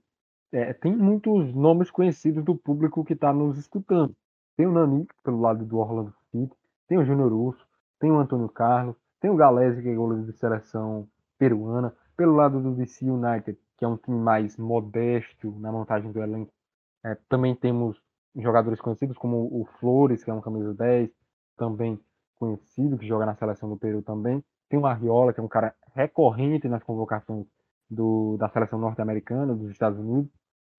é, 0.50 0.72
tem 0.72 0.96
muitos 0.96 1.54
nomes 1.54 1.90
conhecidos 1.90 2.42
do 2.42 2.56
público 2.56 3.04
que 3.04 3.12
está 3.12 3.32
nos 3.32 3.58
escutando. 3.58 4.16
Tem 4.56 4.66
o 4.66 4.72
Nani, 4.72 5.06
pelo 5.22 5.40
lado 5.40 5.64
do 5.66 5.78
Orlando 5.78 6.14
City, 6.30 6.54
tem 6.88 6.96
o 6.96 7.04
Júnior 7.04 7.32
Urso, 7.32 7.66
tem 7.98 8.10
o 8.10 8.18
Antônio 8.18 8.48
Carlos, 8.48 8.96
tem 9.20 9.30
o 9.30 9.36
Galese, 9.36 9.82
que 9.82 9.88
é 9.88 9.94
goleiro 9.94 10.24
de 10.24 10.32
seleção 10.32 11.08
peruana, 11.38 11.94
pelo 12.16 12.34
lado 12.34 12.60
do 12.60 12.74
DC 12.74 13.04
United, 13.04 13.58
que 13.76 13.84
é 13.84 13.88
um 13.88 13.96
time 13.96 14.16
mais 14.16 14.56
modesto 14.56 15.50
na 15.58 15.70
montagem 15.72 16.10
do 16.10 16.22
elenco. 16.22 16.52
É, 17.04 17.16
também 17.28 17.54
temos 17.54 18.00
jogadores 18.36 18.80
conhecidos 18.80 19.18
como 19.18 19.36
o 19.36 19.66
Flores, 19.78 20.24
que 20.24 20.30
é 20.30 20.34
um 20.34 20.40
camisa 20.40 20.72
10, 20.72 21.10
também 21.56 22.00
conhecido, 22.36 22.96
que 22.96 23.06
joga 23.06 23.26
na 23.26 23.34
seleção 23.34 23.68
do 23.68 23.76
Peru 23.76 24.02
também. 24.02 24.42
Tem 24.68 24.78
o 24.78 24.86
Arriola, 24.86 25.32
que 25.32 25.40
é 25.40 25.42
um 25.42 25.48
cara 25.48 25.74
recorrente 25.94 26.68
nas 26.68 26.82
convocações 26.82 27.46
do, 27.88 28.36
da 28.36 28.48
seleção 28.48 28.78
norte-americana, 28.78 29.54
dos 29.54 29.70
Estados 29.70 29.98
Unidos. 29.98 30.30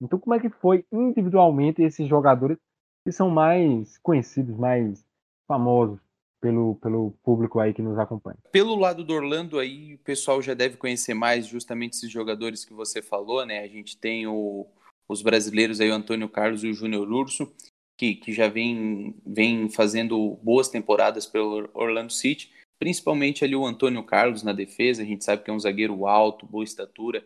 Então, 0.01 0.19
como 0.19 0.35
é 0.35 0.39
que 0.39 0.49
foi 0.49 0.85
individualmente 0.91 1.81
esses 1.81 2.07
jogadores 2.07 2.57
que 3.05 3.11
são 3.11 3.29
mais 3.29 3.97
conhecidos, 3.99 4.55
mais 4.57 5.05
famosos 5.47 5.99
pelo, 6.41 6.75
pelo 6.75 7.11
público 7.23 7.59
aí 7.59 7.73
que 7.73 7.81
nos 7.81 7.97
acompanha? 7.97 8.37
Pelo 8.51 8.75
lado 8.75 9.03
do 9.03 9.13
Orlando 9.13 9.59
aí, 9.59 9.95
o 9.95 9.99
pessoal 9.99 10.41
já 10.41 10.53
deve 10.53 10.77
conhecer 10.77 11.13
mais 11.13 11.47
justamente 11.47 11.93
esses 11.93 12.11
jogadores 12.11 12.65
que 12.65 12.73
você 12.73 13.01
falou, 13.01 13.45
né? 13.45 13.59
A 13.59 13.67
gente 13.67 13.97
tem 13.97 14.27
o, 14.27 14.67
os 15.07 15.21
brasileiros 15.21 15.79
aí, 15.79 15.89
o 15.89 15.95
Antônio 15.95 16.27
Carlos 16.27 16.63
e 16.63 16.69
o 16.69 16.73
Júnior 16.73 17.09
Urso, 17.09 17.51
que, 17.97 18.15
que 18.15 18.33
já 18.33 18.49
vem, 18.49 19.15
vem 19.25 19.69
fazendo 19.69 20.37
boas 20.43 20.67
temporadas 20.67 21.25
pelo 21.25 21.69
Orlando 21.73 22.11
City 22.11 22.51
principalmente 22.79 23.43
ali 23.43 23.55
o 23.55 23.65
Antônio 23.65 24.03
Carlos 24.03 24.43
na 24.43 24.53
defesa, 24.53 25.01
a 25.01 25.05
gente 25.05 25.23
sabe 25.23 25.43
que 25.43 25.49
é 25.49 25.53
um 25.53 25.59
zagueiro 25.59 26.05
alto, 26.05 26.45
boa 26.45 26.63
estatura, 26.63 27.25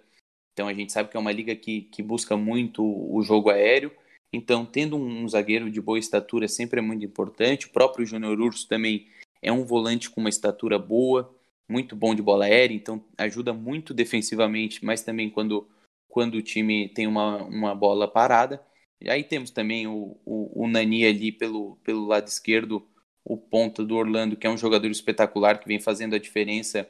então 0.53 0.67
a 0.67 0.73
gente 0.73 0.91
sabe 0.91 1.09
que 1.09 1.17
é 1.17 1.19
uma 1.19 1.31
liga 1.31 1.55
que, 1.55 1.81
que 1.83 2.03
busca 2.03 2.35
muito 2.35 2.83
o 2.83 3.21
jogo 3.21 3.49
aéreo, 3.49 3.91
então 4.31 4.65
tendo 4.65 4.97
um, 4.97 5.27
zagueiro 5.27 5.71
de 5.71 5.81
boa 5.81 5.97
estatura 5.97 6.47
sempre 6.47 6.79
é 6.79 6.83
muito 6.83 7.05
importante, 7.05 7.67
o 7.67 7.71
próprio 7.71 8.05
Júnior 8.05 8.39
Urso 8.39 8.67
também 8.67 9.07
é 9.41 9.51
um 9.51 9.65
volante 9.65 10.09
com 10.09 10.19
uma 10.19 10.29
estatura 10.29 10.77
boa, 10.77 11.33
muito 11.67 11.95
bom 11.95 12.15
de 12.15 12.21
bola 12.21 12.45
aérea, 12.45 12.75
então 12.75 13.03
ajuda 13.17 13.53
muito 13.53 13.93
defensivamente, 13.93 14.83
mas 14.83 15.01
também 15.01 15.29
quando, 15.29 15.67
quando 16.07 16.35
o 16.35 16.41
time 16.41 16.89
tem 16.89 17.07
uma, 17.07 17.43
uma 17.43 17.75
bola 17.75 18.07
parada. 18.07 18.61
E 18.99 19.09
aí 19.09 19.23
temos 19.23 19.51
também 19.51 19.87
o, 19.87 20.17
o, 20.25 20.63
o 20.63 20.67
Nani 20.67 21.05
ali 21.05 21.31
pelo, 21.31 21.77
pelo 21.83 22.05
lado 22.05 22.27
esquerdo, 22.27 22.85
o 23.23 23.37
ponta 23.37 23.83
do 23.83 23.95
Orlando, 23.95 24.35
que 24.35 24.47
é 24.47 24.49
um 24.49 24.57
jogador 24.57 24.89
espetacular, 24.89 25.59
que 25.59 25.67
vem 25.67 25.79
fazendo 25.79 26.15
a 26.15 26.19
diferença 26.19 26.89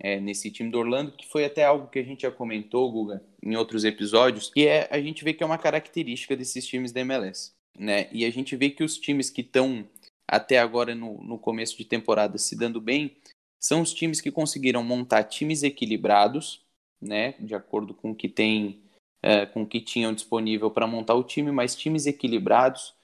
é, 0.00 0.18
nesse 0.18 0.50
time 0.50 0.70
do 0.70 0.78
Orlando, 0.78 1.12
que 1.12 1.26
foi 1.26 1.44
até 1.44 1.64
algo 1.64 1.88
que 1.88 1.98
a 1.98 2.02
gente 2.02 2.22
já 2.22 2.30
comentou, 2.30 2.90
Guga, 2.90 3.22
em 3.42 3.54
outros 3.56 3.84
episódios, 3.84 4.50
e 4.56 4.66
é 4.66 4.88
a 4.90 5.00
gente 5.00 5.22
vê 5.22 5.34
que 5.34 5.42
é 5.42 5.46
uma 5.46 5.58
característica 5.58 6.34
desses 6.34 6.66
times 6.66 6.90
da 6.90 7.00
MLS, 7.00 7.52
né? 7.78 8.08
E 8.10 8.24
a 8.24 8.30
gente 8.30 8.56
vê 8.56 8.70
que 8.70 8.82
os 8.82 8.98
times 8.98 9.28
que 9.28 9.42
estão 9.42 9.86
até 10.26 10.58
agora 10.58 10.94
no, 10.94 11.22
no 11.22 11.38
começo 11.38 11.76
de 11.76 11.84
temporada 11.84 12.38
se 12.38 12.56
dando 12.56 12.80
bem 12.80 13.16
são 13.58 13.82
os 13.82 13.92
times 13.92 14.20
que 14.20 14.30
conseguiram 14.30 14.82
montar 14.82 15.24
times 15.24 15.62
equilibrados, 15.62 16.64
né? 17.00 17.34
De 17.38 17.54
acordo 17.54 17.92
com 17.92 18.12
o 18.12 18.14
que 18.14 18.28
tem, 18.28 18.80
é, 19.22 19.44
com 19.44 19.62
o 19.62 19.66
que 19.66 19.80
tinham 19.82 20.14
disponível 20.14 20.70
para 20.70 20.86
montar 20.86 21.14
o 21.14 21.24
time, 21.24 21.52
mas 21.52 21.76
times 21.76 22.06
equilibrados, 22.06 22.94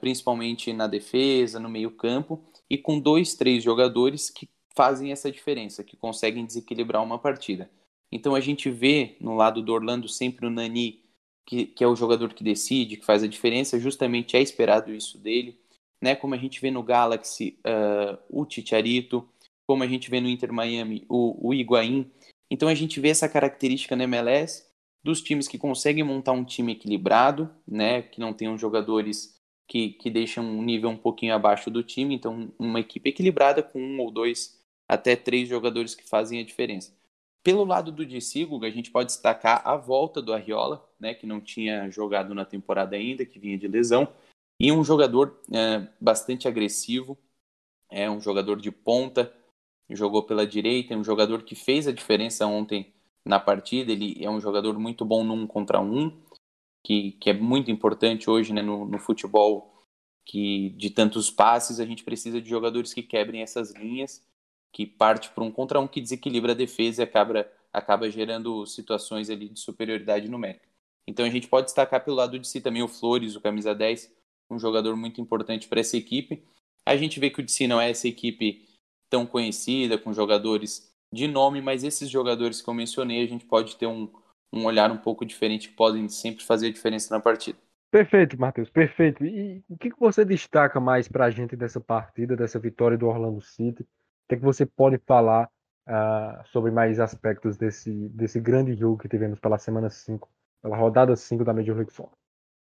principalmente 0.00 0.72
na 0.72 0.86
defesa, 0.86 1.58
no 1.58 1.68
meio 1.68 1.90
campo, 1.90 2.44
e 2.68 2.76
com 2.76 2.98
dois, 3.00 3.34
três 3.34 3.62
jogadores 3.62 4.28
que 4.30 4.48
fazem 4.76 5.10
essa 5.10 5.32
diferença, 5.32 5.82
que 5.82 5.96
conseguem 5.96 6.44
desequilibrar 6.44 7.02
uma 7.02 7.18
partida. 7.18 7.70
Então 8.12 8.34
a 8.34 8.40
gente 8.40 8.70
vê 8.70 9.16
no 9.20 9.34
lado 9.34 9.62
do 9.62 9.72
Orlando 9.72 10.08
sempre 10.08 10.46
o 10.46 10.50
Nani, 10.50 11.00
que, 11.46 11.66
que 11.66 11.82
é 11.82 11.86
o 11.86 11.96
jogador 11.96 12.34
que 12.34 12.44
decide, 12.44 12.96
que 12.96 13.04
faz 13.04 13.22
a 13.22 13.28
diferença, 13.28 13.80
justamente 13.80 14.36
é 14.36 14.42
esperado 14.42 14.92
isso 14.92 15.18
dele. 15.18 15.58
Né? 16.02 16.14
Como 16.14 16.34
a 16.34 16.38
gente 16.38 16.60
vê 16.60 16.70
no 16.70 16.82
Galaxy, 16.82 17.58
uh, 17.66 18.18
o 18.28 18.46
Chicharito, 18.48 19.26
como 19.66 19.82
a 19.82 19.86
gente 19.86 20.10
vê 20.10 20.20
no 20.20 20.28
Inter 20.28 20.52
Miami, 20.52 21.04
o, 21.08 21.48
o 21.48 21.54
Higuaín. 21.54 22.10
Então 22.50 22.68
a 22.68 22.74
gente 22.74 23.00
vê 23.00 23.08
essa 23.08 23.28
característica 23.28 23.96
na 23.96 24.04
MLS 24.04 24.66
dos 25.02 25.22
times 25.22 25.48
que 25.48 25.58
conseguem 25.58 26.04
montar 26.04 26.32
um 26.32 26.44
time 26.44 26.72
equilibrado, 26.72 27.50
né? 27.66 28.02
que 28.02 28.20
não 28.20 28.32
tenham 28.32 28.58
jogadores 28.58 29.35
que, 29.66 29.90
que 29.90 30.40
um 30.40 30.62
nível 30.62 30.90
um 30.90 30.96
pouquinho 30.96 31.34
abaixo 31.34 31.70
do 31.70 31.82
time, 31.82 32.14
então 32.14 32.52
uma 32.58 32.80
equipe 32.80 33.10
equilibrada 33.10 33.62
com 33.62 33.80
um 33.80 34.00
ou 34.00 34.10
dois 34.10 34.60
até 34.88 35.16
três 35.16 35.48
jogadores 35.48 35.94
que 35.94 36.08
fazem 36.08 36.40
a 36.40 36.44
diferença. 36.44 36.94
Pelo 37.42 37.64
lado 37.64 37.92
do 37.92 38.04
DC, 38.04 38.48
a 38.62 38.70
gente 38.70 38.90
pode 38.90 39.06
destacar 39.06 39.62
a 39.64 39.76
volta 39.76 40.20
do 40.20 40.32
Arriola, 40.32 40.84
né, 40.98 41.14
que 41.14 41.26
não 41.26 41.40
tinha 41.40 41.88
jogado 41.90 42.34
na 42.34 42.44
temporada 42.44 42.96
ainda, 42.96 43.24
que 43.24 43.38
vinha 43.38 43.58
de 43.58 43.68
lesão, 43.68 44.08
e 44.58 44.72
um 44.72 44.82
jogador 44.82 45.40
é, 45.52 45.86
bastante 46.00 46.48
agressivo, 46.48 47.16
é 47.90 48.10
um 48.10 48.20
jogador 48.20 48.60
de 48.60 48.70
ponta, 48.72 49.32
jogou 49.90 50.24
pela 50.24 50.46
direita, 50.46 50.94
é 50.94 50.96
um 50.96 51.04
jogador 51.04 51.42
que 51.42 51.54
fez 51.54 51.86
a 51.86 51.92
diferença 51.92 52.46
ontem 52.46 52.92
na 53.24 53.38
partida, 53.38 53.92
ele 53.92 54.16
é 54.24 54.30
um 54.30 54.40
jogador 54.40 54.78
muito 54.78 55.04
bom 55.04 55.22
num 55.22 55.46
contra 55.46 55.80
um, 55.80 56.12
que, 56.86 57.12
que 57.20 57.30
é 57.30 57.32
muito 57.32 57.68
importante 57.68 58.30
hoje 58.30 58.52
né, 58.52 58.62
no, 58.62 58.86
no 58.86 58.96
futebol, 59.00 59.74
que 60.24 60.70
de 60.70 60.88
tantos 60.88 61.32
passes 61.32 61.80
a 61.80 61.84
gente 61.84 62.04
precisa 62.04 62.40
de 62.40 62.48
jogadores 62.48 62.94
que 62.94 63.02
quebrem 63.02 63.42
essas 63.42 63.74
linhas 63.74 64.24
que 64.72 64.86
parte 64.86 65.30
para 65.30 65.42
um 65.42 65.50
contra 65.50 65.80
um 65.80 65.88
que 65.88 66.00
desequilibra 66.00 66.52
a 66.52 66.54
defesa 66.54 67.02
e 67.02 67.04
acaba, 67.04 67.50
acaba 67.72 68.08
gerando 68.08 68.64
situações 68.66 69.28
ali 69.28 69.48
de 69.48 69.58
superioridade 69.58 70.28
numérica. 70.28 70.68
Então 71.08 71.26
a 71.26 71.28
gente 71.28 71.48
pode 71.48 71.66
destacar 71.66 72.04
pelo 72.04 72.16
lado 72.16 72.38
de 72.38 72.46
si 72.46 72.60
também 72.60 72.84
o 72.84 72.88
Flores, 72.88 73.34
o 73.34 73.40
camisa 73.40 73.74
10, 73.74 74.14
um 74.48 74.58
jogador 74.58 74.94
muito 74.94 75.20
importante 75.20 75.66
para 75.66 75.80
essa 75.80 75.96
equipe. 75.96 76.44
A 76.86 76.96
gente 76.96 77.18
vê 77.18 77.30
que 77.30 77.40
o 77.40 77.44
DC 77.44 77.66
não 77.66 77.80
é 77.80 77.90
essa 77.90 78.06
equipe 78.06 78.64
tão 79.10 79.26
conhecida, 79.26 79.98
com 79.98 80.12
jogadores 80.12 80.94
de 81.12 81.26
nome, 81.26 81.60
mas 81.60 81.82
esses 81.82 82.08
jogadores 82.08 82.62
que 82.62 82.70
eu 82.70 82.74
mencionei, 82.74 83.24
a 83.24 83.28
gente 83.28 83.44
pode 83.44 83.74
ter 83.74 83.86
um, 83.86 84.08
um 84.56 84.64
olhar 84.64 84.90
um 84.90 84.96
pouco 84.96 85.24
diferente, 85.24 85.68
que 85.68 85.74
podem 85.74 86.08
sempre 86.08 86.44
fazer 86.44 86.68
a 86.68 86.72
diferença 86.72 87.14
na 87.14 87.20
partida. 87.20 87.58
Perfeito, 87.90 88.38
Matheus, 88.38 88.68
perfeito. 88.68 89.24
E 89.24 89.62
o 89.68 89.76
que 89.76 89.90
você 89.98 90.24
destaca 90.24 90.80
mais 90.80 91.08
para 91.08 91.26
a 91.26 91.30
gente 91.30 91.56
dessa 91.56 91.80
partida, 91.80 92.36
dessa 92.36 92.58
vitória 92.58 92.98
do 92.98 93.06
Orlando 93.06 93.40
City? 93.40 93.86
que, 94.28 94.34
é 94.34 94.36
que 94.36 94.42
você 94.42 94.66
pode 94.66 94.98
falar 94.98 95.48
uh, 95.88 96.46
sobre 96.50 96.70
mais 96.70 96.98
aspectos 97.00 97.56
desse, 97.56 97.90
desse 97.90 98.40
grande 98.40 98.74
jogo 98.74 98.98
que 98.98 99.08
tivemos 99.08 99.38
pela 99.38 99.58
semana 99.58 99.88
5, 99.88 100.28
pela 100.62 100.76
rodada 100.76 101.14
5 101.14 101.44
da 101.44 101.52
Major 101.52 101.76
League 101.76 101.92
Soccer? 101.92 102.16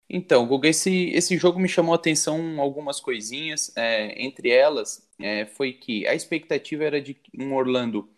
Então, 0.09 0.47
Guga, 0.47 0.69
esse, 0.69 1.11
esse 1.11 1.37
jogo 1.37 1.59
me 1.59 1.69
chamou 1.69 1.93
a 1.93 1.97
atenção 1.97 2.61
algumas 2.61 3.01
coisinhas. 3.01 3.77
É, 3.77 4.23
entre 4.23 4.51
elas, 4.51 5.09
é, 5.19 5.47
foi 5.47 5.73
que 5.73 6.07
a 6.07 6.15
expectativa 6.15 6.85
era 6.85 7.01
de 7.01 7.21
um 7.37 7.53
Orlando 7.55 8.09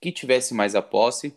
que 0.00 0.10
tivesse 0.10 0.52
mais 0.52 0.74
a 0.74 0.82
posse, 0.82 1.32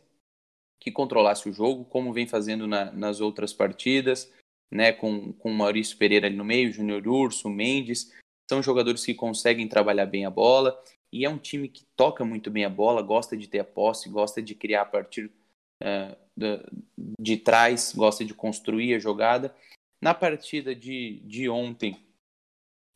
que 0.80 0.92
controlasse 0.92 1.50
o 1.50 1.54
jogo, 1.54 1.86
como 1.86 2.14
vem 2.14 2.28
fazendo 2.28 2.68
na, 2.68 2.92
nas 2.92 3.22
outras 3.22 3.54
partidas, 3.54 4.32
né, 4.72 4.92
com, 4.92 5.34
com 5.34 5.52
Maurício 5.52 5.98
Pereira 5.98 6.28
ali 6.28 6.36
no 6.36 6.46
meio, 6.46 6.72
Júnior 6.72 7.08
Urso, 7.08 7.50
Mendes. 7.50 8.12
São 8.50 8.62
jogadores 8.62 9.04
que 9.04 9.14
conseguem 9.14 9.68
trabalhar 9.68 10.06
bem 10.06 10.26
a 10.26 10.30
bola 10.30 10.80
e 11.12 11.26
é 11.26 11.30
um 11.30 11.38
time 11.38 11.70
que 11.70 11.86
toca 11.96 12.26
muito 12.26 12.52
bem 12.52 12.66
a 12.66 12.70
bola, 12.70 13.02
gosta 13.02 13.38
de 13.38 13.48
ter 13.48 13.60
a 13.60 13.64
posse, 13.64 14.10
gosta 14.10 14.42
de 14.42 14.54
criar 14.54 14.82
a 14.82 14.86
partir 14.86 15.32
uh, 15.82 16.16
de, 16.36 16.60
de 17.20 17.38
trás, 17.38 17.94
gosta 17.96 18.26
de 18.26 18.34
construir 18.34 18.94
a 18.94 19.00
jogada. 19.00 19.56
Na 20.02 20.14
partida 20.14 20.76
de, 20.76 21.22
de 21.24 21.50
ontem, 21.50 21.98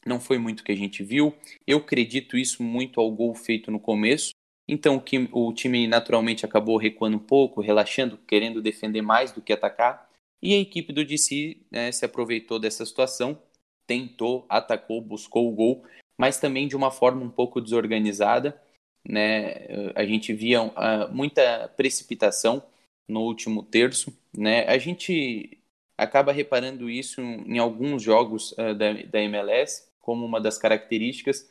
não 0.06 0.20
foi 0.20 0.38
muito 0.38 0.64
que 0.64 0.72
a 0.72 0.76
gente 0.76 1.04
viu. 1.04 1.36
Eu 1.66 1.78
acredito 1.78 2.38
isso 2.38 2.62
muito 2.62 3.00
ao 3.00 3.12
gol 3.12 3.34
feito 3.34 3.72
no 3.72 3.80
começo. 3.80 4.32
Então 4.72 5.04
o, 5.32 5.54
time 5.54 5.88
naturalmente 5.88 6.46
acabou 6.46 6.78
recuando 6.78 7.18
um 7.18 7.20
pouco, 7.20 7.62
relaxando, 7.62 8.18
querendo 8.28 8.62
defender 8.62 9.02
mais 9.02 9.32
do 9.32 9.42
que 9.42 9.54
atacar. 9.54 10.10
E 10.42 10.54
a 10.54 10.60
equipe 10.60 10.94
do 10.94 11.04
DC 11.04 11.58
né, 11.70 11.92
se 11.92 12.06
aproveitou 12.06 12.60
dessa 12.60 12.86
situação, 12.86 13.38
tentou, 13.86 14.46
atacou, 14.48 15.02
buscou 15.02 15.50
o 15.50 15.56
gol 15.56 15.84
mas 16.20 16.38
também 16.38 16.68
de 16.68 16.76
uma 16.76 16.92
forma 16.92 17.24
um 17.24 17.30
pouco 17.30 17.62
desorganizada. 17.62 18.62
Né? 19.08 19.66
A 19.96 20.04
gente 20.04 20.34
via 20.34 20.62
uh, 20.62 20.74
muita 21.10 21.70
precipitação 21.78 22.62
no 23.08 23.22
último 23.22 23.64
terço. 23.64 24.14
Né? 24.38 24.68
A 24.68 24.78
gente 24.78 25.58
acaba 25.98 26.34
reparando 26.34 26.90
isso 26.90 27.22
em 27.22 27.58
alguns 27.58 28.04
jogos 28.04 28.52
uh, 28.52 28.76
da, 28.76 28.92
da, 28.92 29.22
MLS, 29.22 29.88
como 30.02 30.26
uma 30.26 30.42
das 30.42 30.58
características, 30.58 31.50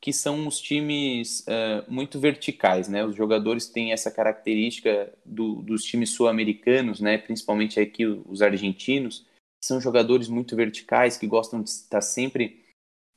que 0.00 0.12
são 0.12 0.46
os 0.46 0.60
times 0.60 1.40
uh, 1.40 1.84
muito 1.92 2.20
verticais. 2.20 2.88
Né? 2.88 3.04
Os 3.04 3.16
jogadores 3.16 3.66
têm 3.66 3.92
essa 3.92 4.10
característica 4.10 5.12
do, 5.24 5.56
dos 5.62 5.82
times 5.82 6.10
sul-americanos, 6.10 7.00
né? 7.00 7.18
principalmente 7.18 7.80
aqui 7.80 8.06
os 8.06 8.42
argentinos, 8.42 9.26
são 9.62 9.80
jogadores 9.80 10.28
muito 10.28 10.54
verticais 10.54 11.16
que 11.16 11.26
gostam 11.26 11.62
de 11.62 11.70
estar 11.70 12.00
sempre 12.00 12.64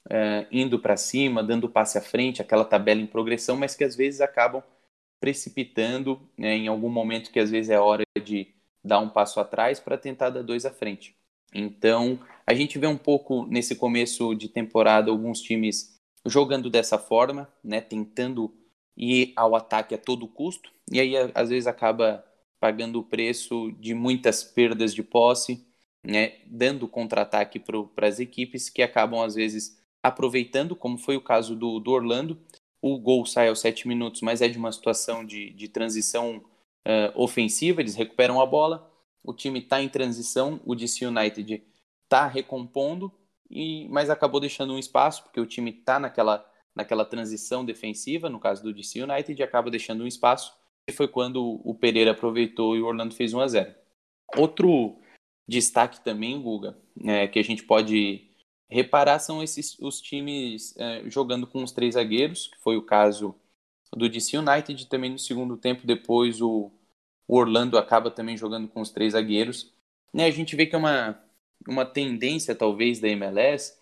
é, 0.10 0.48
indo 0.52 0.80
para 0.80 0.98
cima, 0.98 1.44
dando 1.44 1.70
passe 1.70 1.98
à 1.98 2.02
frente, 2.02 2.42
aquela 2.42 2.66
tabela 2.66 3.00
em 3.00 3.08
progressão, 3.08 3.56
mas 3.56 3.76
que 3.76 3.84
às 3.84 3.96
vezes 3.96 4.22
acabam 4.22 4.64
precipitando 5.20 6.20
né, 6.36 6.56
em 6.56 6.68
algum 6.68 6.90
momento 6.90 7.32
que 7.32 7.40
às 7.40 7.52
vezes 7.52 7.70
é 7.70 7.80
hora 7.80 8.04
de 8.24 8.48
dar 8.84 9.00
um 9.00 9.10
passo 9.10 9.40
atrás 9.40 9.80
para 9.80 9.98
tentar 9.98 10.32
dar 10.32 10.42
dois 10.42 10.66
à 10.66 10.72
frente. 10.72 11.16
Então, 11.54 12.20
a 12.48 12.54
gente 12.54 12.80
vê 12.80 12.88
um 12.88 12.98
pouco 12.98 13.46
nesse 13.46 13.76
começo 13.76 14.34
de 14.34 14.50
temporada 14.50 15.12
alguns 15.12 15.42
times 15.42 16.01
jogando 16.26 16.70
dessa 16.70 16.98
forma, 16.98 17.52
né, 17.64 17.82
tentando 17.82 18.54
ir 18.96 19.34
ao 19.36 19.56
ataque 19.56 19.96
a 19.96 19.98
todo 19.98 20.28
custo, 20.28 20.72
e 20.92 21.00
aí 21.00 21.16
às 21.34 21.50
vezes 21.50 21.68
acaba 21.68 22.24
pagando 22.60 23.00
o 23.00 23.04
preço 23.04 23.72
de 23.80 23.94
muitas 23.94 24.44
perdas 24.44 24.94
de 24.94 25.02
posse, 25.02 25.66
né, 26.06 26.40
dando 26.46 26.88
contra-ataque 26.88 27.60
para 27.60 28.08
as 28.08 28.20
equipes 28.20 28.70
que 28.70 28.82
acabam 28.82 29.22
às 29.22 29.36
vezes 29.36 29.80
aproveitando, 30.04 30.76
como 30.76 30.98
foi 30.98 31.16
o 31.16 31.22
caso 31.22 31.56
do, 31.56 31.80
do 31.80 31.92
Orlando. 31.92 32.40
O 32.82 32.98
gol 32.98 33.26
sai 33.26 33.50
aos 33.50 33.60
sete 33.60 33.88
minutos, 33.88 34.22
mas 34.22 34.42
é 34.42 34.48
de 34.48 34.58
uma 34.58 34.72
situação 34.72 35.24
de, 35.26 35.52
de 35.52 35.68
transição 35.68 36.44
uh, 36.88 37.12
ofensiva, 37.16 37.82
eles 37.82 37.96
recuperam 37.96 38.42
a 38.42 38.46
bola, 38.46 38.92
o 39.24 39.34
time 39.34 39.60
está 39.60 39.82
em 39.82 39.90
transição, 39.90 40.60
o 40.66 40.74
DC 40.74 41.06
United 41.06 41.64
está 42.04 42.26
recompondo, 42.28 43.12
e, 43.52 43.88
mas 43.90 44.10
acabou 44.10 44.40
deixando 44.40 44.74
um 44.74 44.80
espaço, 44.80 45.24
porque 45.24 45.40
o 45.40 45.46
time 45.46 45.72
está 45.72 46.00
naquela, 46.00 46.46
naquela 46.76 47.06
transição 47.06 47.66
defensiva, 47.66 48.30
no 48.30 48.40
caso 48.40 48.64
do 48.64 48.74
DC 48.74 49.04
United, 49.04 49.40
e 49.40 49.44
acaba 49.44 49.70
deixando 49.70 50.04
um 50.04 50.08
espaço, 50.08 50.56
e 50.88 50.94
foi 50.94 51.08
quando 51.08 51.62
o 51.64 51.76
Pereira 51.76 52.12
aproveitou 52.12 52.76
e 52.76 52.82
o 52.82 52.86
Orlando 52.86 53.14
fez 53.14 53.34
1 53.34 53.40
a 53.40 53.48
0 53.48 53.76
Outro 54.36 54.98
destaque 55.48 56.02
também, 56.02 56.42
Guga, 56.42 56.78
é, 57.04 57.28
que 57.28 57.38
a 57.38 57.44
gente 57.44 57.64
pode 57.64 58.32
reparar 58.70 59.20
são 59.20 59.44
esses 59.44 59.78
os 59.80 60.00
times 60.00 60.76
é, 60.78 61.04
jogando 61.10 61.46
com 61.46 61.62
os 61.62 61.74
três 61.74 61.96
zagueiros, 61.96 62.48
que 62.48 62.58
foi 62.60 62.78
o 62.78 62.82
caso 62.82 63.36
do 63.94 64.08
DC 64.08 64.38
United, 64.38 64.88
também 64.88 65.12
no 65.12 65.20
segundo 65.20 65.58
tempo 65.58 65.86
depois 65.86 66.42
o, 66.42 66.72
o 67.28 67.38
Orlando 67.38 67.78
acaba 67.78 68.10
também 68.10 68.38
jogando 68.38 68.70
com 68.70 68.80
os 68.80 68.90
três 68.90 69.12
zagueiros. 69.12 69.74
Né, 70.14 70.26
a 70.26 70.32
gente 70.32 70.56
vê 70.56 70.66
que 70.66 70.76
é 70.76 70.78
uma, 70.78 71.22
uma 71.68 71.86
tendência 71.86 72.56
talvez 72.56 73.00
da 73.00 73.08
MLS 73.10 73.78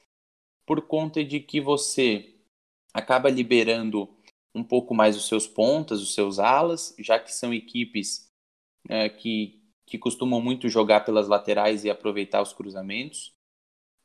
por 0.66 0.82
conta 0.82 1.24
de 1.24 1.40
que 1.40 1.60
você 1.60 2.36
acaba 2.94 3.30
liberando 3.30 4.10
um 4.54 4.64
pouco 4.64 4.94
mais 4.94 5.16
os 5.16 5.28
seus 5.28 5.48
pontas, 5.48 6.02
os 6.02 6.14
seus 6.14 6.40
alas, 6.40 6.96
já 7.00 7.20
que 7.20 7.34
são 7.34 7.54
equipes 7.54 8.32
é, 8.88 9.10
que, 9.10 9.62
que 9.86 9.98
costumam 9.98 10.42
muito 10.42 10.70
jogar 10.70 11.02
pelas 11.02 11.28
laterais 11.28 11.84
e 11.84 11.90
aproveitar 11.90 12.42
os 12.42 12.54
cruzamentos 12.54 13.34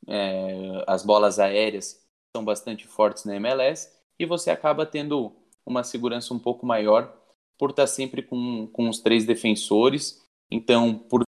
é, 0.07 0.83
as 0.87 1.03
bolas 1.03 1.39
aéreas 1.39 2.05
são 2.35 2.43
bastante 2.43 2.87
fortes 2.87 3.25
na 3.25 3.35
MLS 3.35 3.91
e 4.19 4.25
você 4.25 4.51
acaba 4.51 4.85
tendo 4.85 5.35
uma 5.65 5.83
segurança 5.83 6.33
um 6.33 6.39
pouco 6.39 6.65
maior 6.65 7.13
por 7.57 7.71
estar 7.71 7.87
sempre 7.87 8.21
com, 8.21 8.67
com 8.67 8.89
os 8.89 8.99
três 8.99 9.25
defensores. 9.25 10.23
Então, 10.51 10.97
por 10.97 11.23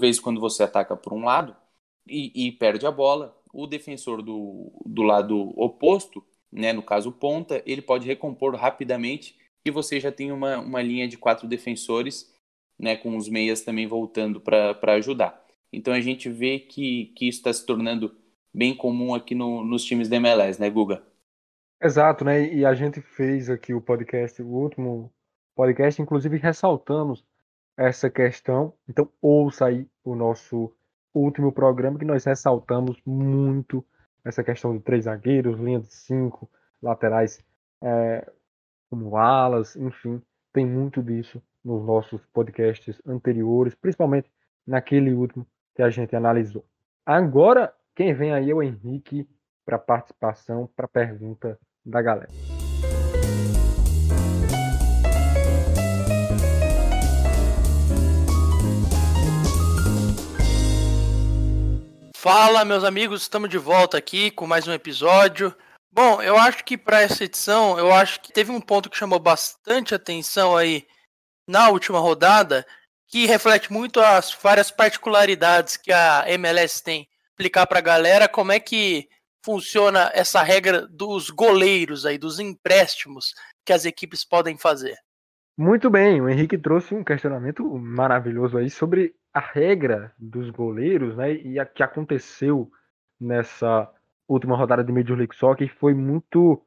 vez, 0.00 0.20
quando 0.20 0.40
você 0.40 0.62
ataca 0.62 0.96
por 0.96 1.12
um 1.12 1.24
lado 1.24 1.56
e, 2.08 2.48
e 2.48 2.52
perde 2.52 2.86
a 2.86 2.90
bola, 2.90 3.36
o 3.52 3.66
defensor 3.66 4.22
do, 4.22 4.72
do 4.84 5.02
lado 5.02 5.52
oposto, 5.56 6.24
né, 6.50 6.72
no 6.72 6.82
caso 6.82 7.12
ponta, 7.12 7.62
ele 7.66 7.82
pode 7.82 8.06
recompor 8.06 8.54
rapidamente 8.54 9.36
e 9.64 9.70
você 9.70 10.00
já 10.00 10.10
tem 10.10 10.32
uma, 10.32 10.58
uma 10.58 10.82
linha 10.82 11.06
de 11.06 11.18
quatro 11.18 11.46
defensores, 11.46 12.34
né, 12.78 12.96
com 12.96 13.16
os 13.16 13.28
meias 13.28 13.62
também 13.62 13.86
voltando 13.86 14.40
para 14.40 14.94
ajudar. 14.94 15.44
Então 15.72 15.92
a 15.92 16.00
gente 16.00 16.28
vê 16.30 16.58
que, 16.58 17.12
que 17.16 17.28
isso 17.28 17.38
está 17.38 17.52
se 17.52 17.64
tornando 17.66 18.16
bem 18.52 18.74
comum 18.74 19.14
aqui 19.14 19.34
no, 19.34 19.64
nos 19.64 19.84
times 19.84 20.08
da 20.08 20.16
MLS, 20.16 20.60
né, 20.60 20.70
Guga? 20.70 21.02
Exato, 21.80 22.24
né? 22.24 22.52
E 22.52 22.64
a 22.64 22.74
gente 22.74 23.00
fez 23.00 23.48
aqui 23.48 23.72
o 23.72 23.80
podcast, 23.80 24.42
o 24.42 24.48
último 24.48 25.12
podcast, 25.54 26.00
inclusive 26.00 26.36
ressaltamos 26.36 27.24
essa 27.76 28.10
questão. 28.10 28.74
Então 28.88 29.08
ouça 29.22 29.66
aí 29.66 29.86
o 30.04 30.16
nosso 30.16 30.72
último 31.14 31.52
programa 31.52 31.98
que 31.98 32.04
nós 32.04 32.24
ressaltamos 32.24 33.00
muito 33.04 33.84
essa 34.24 34.44
questão 34.44 34.76
de 34.76 34.82
três 34.82 35.04
zagueiros, 35.04 35.58
linha 35.58 35.80
de 35.80 35.92
cinco, 35.92 36.50
laterais 36.82 37.42
é, 37.82 38.30
como 38.90 39.16
alas, 39.16 39.76
enfim, 39.76 40.20
tem 40.52 40.66
muito 40.66 41.02
disso 41.02 41.42
nos 41.64 41.84
nossos 41.84 42.24
podcasts 42.26 43.00
anteriores, 43.06 43.74
principalmente 43.74 44.30
naquele 44.66 45.12
último 45.12 45.46
que 45.74 45.82
a 45.82 45.90
gente 45.90 46.14
analisou. 46.14 46.64
Agora, 47.04 47.72
quem 47.94 48.14
vem 48.14 48.32
aí 48.32 48.50
é 48.50 48.54
o 48.54 48.62
Henrique 48.62 49.28
para 49.64 49.78
participação, 49.78 50.68
para 50.74 50.88
pergunta 50.88 51.58
da 51.84 52.00
galera. 52.00 52.57
Fala, 62.30 62.62
meus 62.62 62.84
amigos, 62.84 63.22
estamos 63.22 63.48
de 63.48 63.56
volta 63.56 63.96
aqui 63.96 64.30
com 64.30 64.46
mais 64.46 64.68
um 64.68 64.72
episódio. 64.74 65.50
Bom, 65.90 66.20
eu 66.20 66.36
acho 66.36 66.62
que 66.62 66.76
para 66.76 67.00
essa 67.00 67.24
edição, 67.24 67.78
eu 67.78 67.90
acho 67.90 68.20
que 68.20 68.30
teve 68.30 68.52
um 68.52 68.60
ponto 68.60 68.90
que 68.90 68.98
chamou 68.98 69.18
bastante 69.18 69.94
atenção 69.94 70.54
aí 70.54 70.86
na 71.46 71.70
última 71.70 71.98
rodada, 71.98 72.66
que 73.06 73.24
reflete 73.24 73.72
muito 73.72 73.98
as 73.98 74.30
várias 74.42 74.70
particularidades 74.70 75.78
que 75.78 75.90
a 75.90 76.24
MLS 76.26 76.84
tem. 76.84 77.08
Explicar 77.30 77.66
para 77.66 77.78
a 77.78 77.82
galera 77.82 78.28
como 78.28 78.52
é 78.52 78.60
que 78.60 79.08
funciona 79.42 80.10
essa 80.12 80.42
regra 80.42 80.86
dos 80.86 81.30
goleiros 81.30 82.04
aí, 82.04 82.18
dos 82.18 82.38
empréstimos 82.38 83.32
que 83.64 83.72
as 83.72 83.86
equipes 83.86 84.22
podem 84.22 84.58
fazer. 84.58 84.98
Muito 85.56 85.88
bem, 85.88 86.20
o 86.20 86.28
Henrique 86.28 86.58
trouxe 86.58 86.94
um 86.94 87.02
questionamento 87.02 87.64
maravilhoso 87.78 88.58
aí 88.58 88.68
sobre 88.68 89.14
a 89.38 89.40
regra 89.40 90.12
dos 90.18 90.50
goleiros, 90.50 91.16
né? 91.16 91.32
E 91.32 91.60
a 91.60 91.64
que 91.64 91.82
aconteceu 91.82 92.70
nessa 93.20 93.88
última 94.26 94.56
rodada 94.56 94.82
de 94.82 94.92
Major 94.92 95.16
League 95.16 95.36
Soccer 95.36 95.72
foi 95.78 95.94
muito 95.94 96.60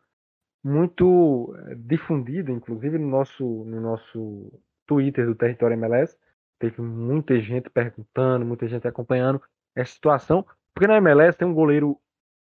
muito 0.64 1.54
eh, 1.68 1.76
difundida, 1.76 2.52
inclusive 2.52 2.98
no 2.98 3.08
nosso 3.10 3.44
no 3.66 3.82
nosso 3.82 4.62
Twitter 4.88 5.26
do 5.26 5.36
Território 5.36 5.74
MLS. 5.74 6.18
Teve 6.60 6.82
muita 6.82 7.40
gente 7.42 7.70
perguntando, 7.70 8.46
muita 8.46 8.68
gente 8.68 8.88
acompanhando 8.88 9.42
essa 9.76 9.92
situação, 9.94 10.46
porque 10.74 10.88
na 10.88 10.98
MLS 10.98 11.38
tem 11.38 11.48
um 11.48 11.54
goleiro 11.54 12.00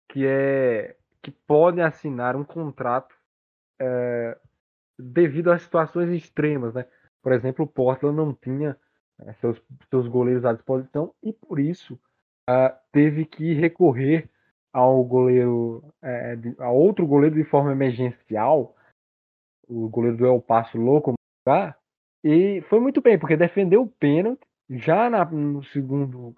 que 0.09 0.25
é 0.25 0.95
que 1.21 1.31
pode 1.31 1.81
assinar 1.81 2.35
um 2.35 2.43
contrato 2.43 3.15
é, 3.79 4.37
devido 4.97 5.51
a 5.51 5.57
situações 5.57 6.09
extremas, 6.11 6.73
né? 6.73 6.85
Por 7.21 7.33
exemplo, 7.33 7.65
o 7.65 7.67
Portland 7.67 8.15
não 8.15 8.33
tinha 8.33 8.77
é, 9.21 9.33
seus, 9.33 9.61
seus 9.89 10.07
goleiros 10.07 10.45
à 10.45 10.53
disposição 10.53 11.13
e 11.21 11.33
por 11.33 11.59
isso 11.59 11.99
uh, 12.49 12.75
teve 12.91 13.25
que 13.25 13.53
recorrer 13.53 14.29
ao 14.73 15.03
goleiro, 15.03 15.83
é, 16.01 16.35
de, 16.35 16.55
a 16.59 16.69
outro 16.71 17.05
goleiro 17.05 17.35
de 17.35 17.43
forma 17.43 17.71
emergencial, 17.71 18.75
o 19.67 19.87
goleiro 19.87 20.17
do 20.17 20.25
El 20.25 20.41
Paso 20.41 20.77
Louco, 20.77 21.13
e 22.23 22.61
foi 22.69 22.79
muito 22.79 23.01
bem, 23.01 23.19
porque 23.19 23.37
defendeu 23.37 23.83
o 23.83 23.87
pênalti 23.87 24.41
já 24.69 25.09
na, 25.09 25.25
no, 25.25 25.63
segundo, 25.65 26.35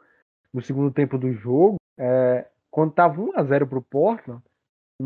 no 0.53 0.61
segundo 0.61 0.91
tempo 0.91 1.17
do 1.17 1.31
jogo, 1.31 1.77
é, 1.97 2.47
quando 2.71 2.89
estava 2.89 3.21
1 3.21 3.37
a 3.37 3.43
0 3.43 3.67
para 3.67 3.79
o 3.79 3.83
Portland, 3.83 4.43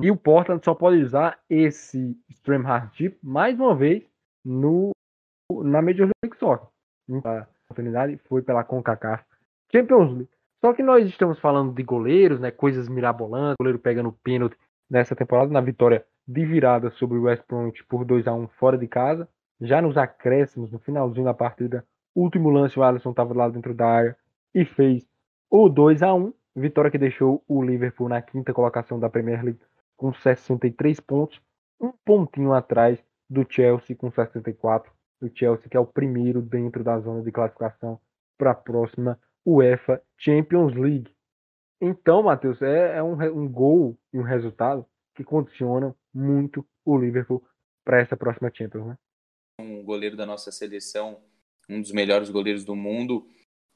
e 0.01 0.09
o 0.09 0.17
Portland 0.17 0.63
só 0.63 0.73
pode 0.73 1.01
usar 1.01 1.39
esse 1.49 2.17
Stream 2.29 2.61
Hardship 2.61 3.17
mais 3.21 3.59
uma 3.59 3.75
vez 3.75 4.03
no, 4.45 4.91
na 5.51 5.81
Major 5.81 6.09
League 6.23 6.37
Soccer. 6.39 6.67
Oportunidade 7.69 8.17
foi 8.27 8.41
pela 8.41 8.63
CONCACAF 8.63 9.23
Champions 9.71 10.11
League. 10.11 10.29
Só 10.59 10.73
que 10.73 10.81
nós 10.81 11.05
estamos 11.07 11.39
falando 11.39 11.71
de 11.71 11.83
goleiros, 11.83 12.39
né, 12.39 12.49
coisas 12.49 12.89
mirabolantes, 12.89 13.57
goleiro 13.59 13.77
pegando 13.77 14.11
pênalti 14.11 14.57
nessa 14.89 15.15
temporada 15.15 15.51
na 15.51 15.61
vitória 15.61 16.03
de 16.27 16.45
virada 16.45 16.89
sobre 16.89 17.17
o 17.17 17.23
West 17.23 17.43
Bromwich 17.47 17.83
por 17.85 18.03
2 18.03 18.27
a 18.27 18.33
1 18.33 18.47
fora 18.59 18.75
de 18.75 18.87
casa. 18.87 19.29
Já 19.61 19.81
nos 19.81 19.97
acréscimos, 19.97 20.71
no 20.71 20.79
finalzinho 20.79 21.25
da 21.25 21.33
partida, 21.33 21.85
último 22.15 22.49
lance 22.49 22.79
o 22.79 22.83
Alisson 22.83 23.11
estava 23.11 23.35
lá 23.35 23.47
dentro 23.47 23.73
da 23.73 23.87
área 23.87 24.17
e 24.53 24.65
fez 24.65 25.07
o 25.49 25.69
2 25.69 26.01
a 26.01 26.13
1 26.13 26.33
vitória 26.55 26.89
que 26.89 26.97
deixou 26.97 27.43
o 27.47 27.61
Liverpool 27.63 28.09
na 28.09 28.21
quinta 28.21 28.51
colocação 28.51 28.99
da 28.99 29.09
Premier 29.09 29.43
League 29.43 29.61
com 29.95 30.11
63 30.11 30.99
pontos, 30.99 31.39
um 31.79 31.91
pontinho 32.03 32.51
atrás 32.53 33.03
do 33.29 33.45
Chelsea 33.47 33.95
com 33.95 34.09
64. 34.09 34.91
O 35.21 35.29
Chelsea 35.33 35.69
que 35.69 35.77
é 35.77 35.79
o 35.79 35.85
primeiro 35.85 36.41
dentro 36.41 36.83
da 36.83 36.99
zona 36.99 37.21
de 37.21 37.31
classificação 37.31 37.99
para 38.37 38.51
a 38.51 38.55
próxima 38.55 39.19
UEFA 39.45 40.01
Champions 40.17 40.73
League. 40.75 41.11
Então, 41.81 42.23
Matheus, 42.23 42.61
é, 42.61 42.97
é 42.97 43.03
um, 43.03 43.13
um 43.13 43.47
gol 43.47 43.97
e 44.13 44.19
um 44.19 44.23
resultado 44.23 44.85
que 45.15 45.23
condicionam 45.23 45.95
muito 46.13 46.65
o 46.85 46.97
Liverpool 46.97 47.43
para 47.83 47.99
essa 47.99 48.17
próxima 48.17 48.51
Champions, 48.53 48.87
né? 48.87 48.97
Um 49.59 49.83
goleiro 49.83 50.15
da 50.15 50.25
nossa 50.25 50.51
seleção, 50.51 51.21
um 51.69 51.81
dos 51.81 51.91
melhores 51.91 52.29
goleiros 52.29 52.63
do 52.63 52.75
mundo, 52.75 53.27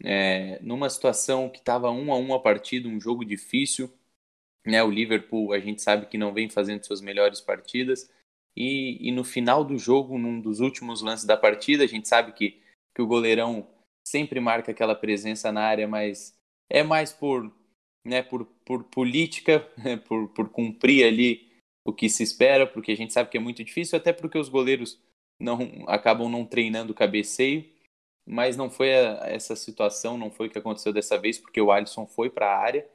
é, 0.03 0.60
numa 0.62 0.89
situação 0.89 1.49
que 1.49 1.60
estava 1.60 1.89
um 1.91 2.12
a 2.12 2.17
um 2.17 2.34
a 2.34 2.39
partida, 2.39 2.88
um 2.88 2.99
jogo 2.99 3.23
difícil, 3.23 3.91
né? 4.65 4.84
O 4.84 4.89
Liverpool, 4.89 5.53
a 5.53 5.60
gente 5.60 5.82
sabe 5.82 6.06
que 6.06 6.17
não 6.17 6.34
vem 6.34 6.49
fazendo 6.49 6.86
suas 6.86 7.01
melhores 7.01 7.41
partidas, 7.41 8.10
e, 8.55 9.09
e 9.09 9.11
no 9.11 9.23
final 9.23 9.63
do 9.63 9.77
jogo, 9.77 10.17
num 10.17 10.39
dos 10.39 10.59
últimos 10.59 11.01
lances 11.01 11.25
da 11.25 11.37
partida, 11.37 11.83
a 11.83 11.87
gente 11.87 12.07
sabe 12.07 12.33
que, 12.33 12.61
que 12.95 13.01
o 13.01 13.07
goleirão 13.07 13.67
sempre 14.05 14.39
marca 14.39 14.71
aquela 14.71 14.95
presença 14.95 15.51
na 15.51 15.61
área, 15.61 15.87
mas 15.87 16.35
é 16.69 16.83
mais 16.83 17.11
por, 17.11 17.51
né, 18.05 18.21
por, 18.21 18.45
por 18.65 18.83
política, 18.85 19.59
por, 20.07 20.29
por 20.29 20.49
cumprir 20.49 21.05
ali 21.05 21.51
o 21.85 21.91
que 21.91 22.09
se 22.09 22.23
espera, 22.23 22.65
porque 22.65 22.91
a 22.91 22.97
gente 22.97 23.13
sabe 23.13 23.29
que 23.29 23.37
é 23.37 23.41
muito 23.41 23.63
difícil, 23.63 23.97
até 23.97 24.13
porque 24.13 24.37
os 24.37 24.49
goleiros 24.49 24.99
não 25.39 25.85
acabam 25.87 26.29
não 26.29 26.45
treinando 26.45 26.93
cabeceio, 26.93 27.65
mas 28.25 28.55
não 28.55 28.69
foi 28.69 28.93
a, 28.93 29.27
essa 29.27 29.55
situação, 29.55 30.17
não 30.17 30.31
foi 30.31 30.47
o 30.47 30.49
que 30.49 30.57
aconteceu 30.57 30.93
dessa 30.93 31.17
vez, 31.17 31.37
porque 31.37 31.59
o 31.59 31.71
Alisson 31.71 32.05
foi 32.05 32.29
para 32.29 32.47
a 32.47 32.57
área 32.57 32.87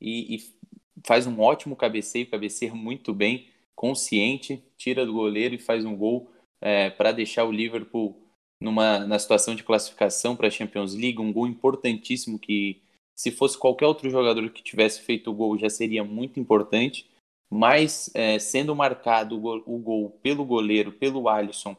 e, 0.00 0.36
e, 0.36 0.58
faz 1.06 1.26
um 1.26 1.40
ótimo 1.40 1.76
cabeceio, 1.76 2.28
cabeceia 2.28 2.74
muito 2.74 3.14
bem, 3.14 3.48
consciente, 3.78 4.60
tira 4.76 5.06
do 5.06 5.12
goleiro 5.12 5.54
e 5.54 5.58
faz 5.58 5.84
um 5.84 5.96
gol 5.96 6.28
é, 6.60 6.90
para 6.90 7.12
deixar 7.12 7.44
o 7.44 7.52
Liverpool 7.52 8.20
numa 8.60 8.98
na 9.06 9.20
situação 9.20 9.54
de 9.54 9.62
classificação 9.62 10.34
para 10.34 10.48
a 10.48 10.50
Champions 10.50 10.96
League, 10.96 11.20
um 11.20 11.32
gol 11.32 11.46
importantíssimo 11.46 12.40
que 12.40 12.82
se 13.16 13.30
fosse 13.30 13.56
qualquer 13.56 13.86
outro 13.86 14.10
jogador 14.10 14.50
que 14.50 14.64
tivesse 14.64 15.02
feito 15.02 15.30
o 15.30 15.34
gol 15.34 15.56
já 15.56 15.70
seria 15.70 16.02
muito 16.02 16.40
importante, 16.40 17.06
mas 17.48 18.10
é, 18.14 18.40
sendo 18.40 18.74
marcado 18.74 19.36
o 19.36 19.40
gol, 19.40 19.62
o 19.64 19.78
gol, 19.78 20.10
pelo 20.24 20.44
goleiro, 20.44 20.90
pelo 20.90 21.28
Alisson, 21.28 21.76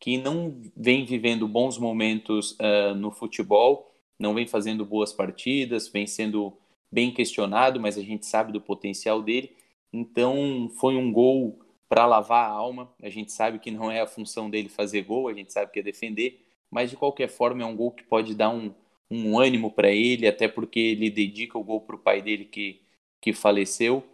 que 0.00 0.18
não 0.18 0.54
vem 0.76 1.04
vivendo 1.04 1.48
bons 1.48 1.76
momentos 1.78 2.52
uh, 2.52 2.94
no 2.94 3.10
futebol, 3.10 3.92
não 4.20 4.34
vem 4.34 4.46
fazendo 4.46 4.84
boas 4.84 5.12
partidas, 5.12 5.88
vem 5.88 6.06
sendo 6.06 6.56
bem 6.92 7.12
questionado, 7.12 7.80
mas 7.80 7.98
a 7.98 8.02
gente 8.02 8.24
sabe 8.24 8.52
do 8.52 8.60
potencial 8.60 9.20
dele. 9.20 9.56
Então 9.92 10.70
foi 10.78 10.96
um 10.96 11.12
gol 11.12 11.58
para 11.88 12.06
lavar 12.06 12.48
a 12.48 12.52
alma. 12.52 12.92
A 13.02 13.10
gente 13.10 13.32
sabe 13.32 13.58
que 13.58 13.70
não 13.70 13.90
é 13.90 14.00
a 14.00 14.06
função 14.06 14.48
dele 14.48 14.68
fazer 14.68 15.02
gol, 15.02 15.28
a 15.28 15.34
gente 15.34 15.52
sabe 15.52 15.72
que 15.72 15.80
é 15.80 15.82
defender, 15.82 16.40
mas 16.70 16.90
de 16.90 16.96
qualquer 16.96 17.28
forma 17.28 17.62
é 17.62 17.66
um 17.66 17.76
gol 17.76 17.90
que 17.92 18.04
pode 18.04 18.34
dar 18.34 18.50
um, 18.50 18.72
um 19.10 19.38
ânimo 19.38 19.72
para 19.72 19.90
ele, 19.90 20.26
até 20.26 20.46
porque 20.48 20.78
ele 20.78 21.10
dedica 21.10 21.58
o 21.58 21.64
gol 21.64 21.80
para 21.80 21.96
o 21.96 21.98
pai 21.98 22.22
dele 22.22 22.44
que, 22.44 22.80
que 23.20 23.32
faleceu. 23.32 24.04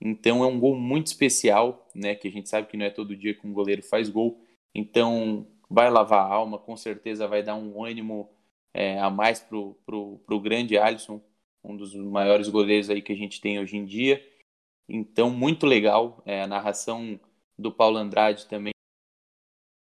Então 0.00 0.42
é 0.44 0.46
um 0.46 0.58
gol 0.60 0.76
muito 0.76 1.06
especial, 1.06 1.88
né? 1.94 2.14
Que 2.14 2.28
a 2.28 2.30
gente 2.30 2.48
sabe 2.48 2.68
que 2.68 2.76
não 2.76 2.86
é 2.86 2.90
todo 2.90 3.16
dia 3.16 3.34
que 3.34 3.46
um 3.46 3.52
goleiro 3.52 3.82
faz 3.82 4.08
gol. 4.08 4.40
Então 4.74 5.46
vai 5.70 5.90
lavar 5.90 6.20
a 6.20 6.34
alma, 6.34 6.58
com 6.58 6.76
certeza 6.76 7.26
vai 7.26 7.42
dar 7.42 7.54
um 7.54 7.82
ânimo 7.84 8.28
é, 8.74 8.98
a 8.98 9.08
mais 9.10 9.40
pro, 9.40 9.74
pro, 9.86 10.18
pro 10.26 10.40
grande 10.40 10.76
Alisson, 10.76 11.20
um 11.64 11.76
dos 11.76 11.94
maiores 11.94 12.48
goleiros 12.48 12.90
aí 12.90 13.00
que 13.00 13.12
a 13.12 13.16
gente 13.16 13.40
tem 13.40 13.58
hoje 13.58 13.76
em 13.76 13.84
dia. 13.84 14.22
Então, 14.88 15.30
muito 15.30 15.66
legal. 15.66 16.22
É, 16.24 16.42
a 16.42 16.46
narração 16.46 17.18
do 17.58 17.72
Paulo 17.72 17.98
Andrade 17.98 18.46
também 18.46 18.72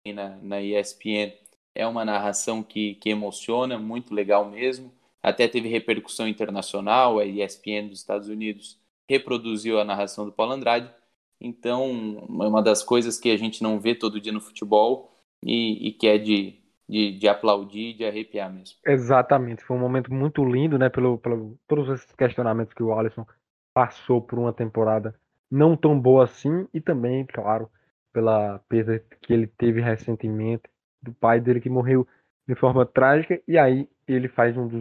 na, 0.06 0.36
na 0.38 0.60
ESPN 0.60 1.32
é 1.74 1.86
uma 1.86 2.04
narração 2.04 2.62
que, 2.62 2.94
que 2.96 3.10
emociona, 3.10 3.78
muito 3.78 4.14
legal 4.14 4.50
mesmo. 4.50 4.92
Até 5.22 5.46
teve 5.46 5.68
repercussão 5.68 6.26
internacional, 6.26 7.18
a 7.18 7.24
ESPN 7.24 7.88
dos 7.88 8.00
Estados 8.00 8.28
Unidos 8.28 8.80
reproduziu 9.08 9.80
a 9.80 9.84
narração 9.84 10.24
do 10.24 10.32
Paulo 10.32 10.52
Andrade. 10.52 10.90
Então, 11.40 12.26
é 12.42 12.46
uma 12.46 12.62
das 12.62 12.82
coisas 12.82 13.18
que 13.18 13.30
a 13.30 13.36
gente 13.36 13.62
não 13.62 13.78
vê 13.78 13.94
todo 13.94 14.20
dia 14.20 14.32
no 14.32 14.40
futebol 14.40 15.12
e, 15.44 15.88
e 15.88 15.92
que 15.92 16.06
é 16.06 16.18
de, 16.18 16.60
de, 16.88 17.12
de 17.12 17.28
aplaudir, 17.28 17.94
de 17.94 18.04
arrepiar 18.04 18.52
mesmo. 18.52 18.76
Exatamente, 18.84 19.64
foi 19.64 19.76
um 19.76 19.80
momento 19.80 20.12
muito 20.12 20.44
lindo, 20.44 20.78
né? 20.78 20.88
Pelo, 20.88 21.18
pelo 21.18 21.58
todos 21.68 21.88
esses 21.90 22.12
questionamentos 22.12 22.74
que 22.74 22.82
o 22.82 22.92
Alisson 22.92 23.24
passou 23.78 24.20
por 24.20 24.40
uma 24.40 24.52
temporada 24.52 25.14
não 25.48 25.76
tão 25.76 25.96
boa 25.96 26.24
assim 26.24 26.66
e 26.74 26.80
também, 26.80 27.24
claro, 27.24 27.70
pela 28.12 28.58
perda 28.68 28.98
que 29.22 29.32
ele 29.32 29.46
teve 29.46 29.80
recentemente 29.80 30.64
do 31.00 31.12
pai 31.12 31.40
dele 31.40 31.60
que 31.60 31.70
morreu 31.70 32.04
de 32.44 32.56
forma 32.56 32.84
trágica 32.84 33.40
e 33.46 33.56
aí 33.56 33.88
ele 34.08 34.26
faz 34.26 34.56
um 34.56 34.66
dos 34.66 34.80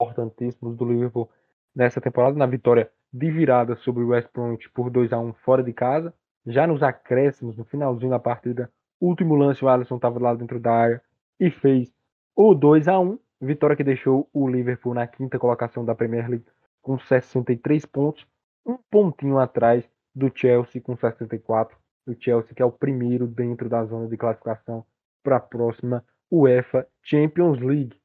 importantíssimos 0.00 0.76
do 0.76 0.84
Liverpool 0.84 1.28
nessa 1.74 2.00
temporada 2.00 2.38
na 2.38 2.46
vitória 2.46 2.88
de 3.12 3.28
virada 3.28 3.74
sobre 3.74 4.04
o 4.04 4.10
West 4.10 4.28
Bromwich 4.32 4.70
por 4.70 4.88
2 4.88 5.12
a 5.12 5.18
1 5.18 5.32
fora 5.44 5.60
de 5.60 5.72
casa. 5.72 6.14
Já 6.46 6.64
nos 6.64 6.80
acréscimos, 6.80 7.56
no 7.56 7.64
finalzinho 7.64 8.10
da 8.10 8.20
partida, 8.20 8.70
último 9.00 9.34
lance 9.34 9.64
o 9.64 9.68
Alisson 9.68 9.96
estava 9.96 10.20
lá 10.20 10.32
dentro 10.32 10.60
da 10.60 10.72
área 10.72 11.02
e 11.40 11.50
fez 11.50 11.92
o 12.36 12.54
2 12.54 12.86
a 12.86 13.00
1 13.00 13.18
vitória 13.40 13.74
que 13.74 13.82
deixou 13.82 14.30
o 14.32 14.48
Liverpool 14.48 14.94
na 14.94 15.08
quinta 15.08 15.40
colocação 15.40 15.84
da 15.84 15.92
Premier 15.92 16.30
League 16.30 16.46
com 16.88 16.98
63 16.98 17.84
pontos, 17.84 18.26
um 18.64 18.78
pontinho 18.90 19.38
atrás 19.38 19.84
do 20.14 20.32
Chelsea 20.34 20.80
com 20.80 20.96
64. 20.96 21.76
O 22.06 22.14
Chelsea 22.18 22.54
que 22.54 22.62
é 22.62 22.64
o 22.64 22.72
primeiro 22.72 23.26
dentro 23.26 23.68
da 23.68 23.84
zona 23.84 24.08
de 24.08 24.16
classificação 24.16 24.86
para 25.22 25.36
a 25.36 25.40
próxima 25.40 26.02
UEFA 26.32 26.88
Champions 27.02 27.60
League. 27.60 28.00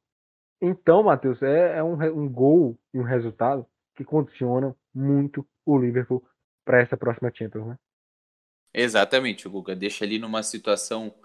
Então, 0.61 1.01
Matheus, 1.01 1.41
é, 1.41 1.77
é 1.77 1.83
um, 1.83 1.93
um 1.93 2.29
gol 2.29 2.77
e 2.93 2.99
um 2.99 3.03
resultado 3.03 3.65
que 3.95 4.03
condicionam 4.03 4.75
muito 4.93 5.47
o 5.65 5.77
Liverpool 5.77 6.21
para 6.65 6.81
essa 6.81 6.97
próxima 6.97 7.31
Champions, 7.33 7.65
né? 7.65 7.77
Exatamente, 8.73 9.47
Guga. 9.47 9.77
Deixa 9.77 10.03
ali 10.03 10.19
numa 10.19 10.43
situação 10.43 11.15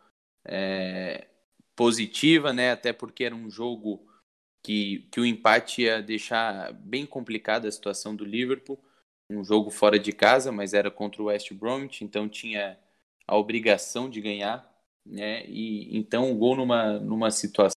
é, 0.44 1.26
positiva, 1.74 2.52
né? 2.52 2.70
Até 2.70 2.92
porque 2.92 3.24
era 3.24 3.34
um 3.34 3.50
jogo 3.50 4.07
que, 4.62 5.08
que 5.10 5.20
o 5.20 5.26
empate 5.26 5.82
ia 5.82 6.02
deixar 6.02 6.72
bem 6.72 7.06
complicada 7.06 7.68
a 7.68 7.72
situação 7.72 8.14
do 8.14 8.24
Liverpool. 8.24 8.78
Um 9.30 9.44
jogo 9.44 9.70
fora 9.70 9.98
de 9.98 10.12
casa, 10.12 10.50
mas 10.50 10.74
era 10.74 10.90
contra 10.90 11.22
o 11.22 11.26
West 11.26 11.52
Bromwich, 11.52 12.02
então 12.04 12.28
tinha 12.28 12.78
a 13.26 13.36
obrigação 13.36 14.08
de 14.08 14.20
ganhar, 14.20 14.66
né? 15.04 15.44
E 15.46 15.96
então 15.96 16.32
o 16.32 16.34
gol 16.34 16.56
numa, 16.56 16.98
numa 16.98 17.30
situação, 17.30 17.74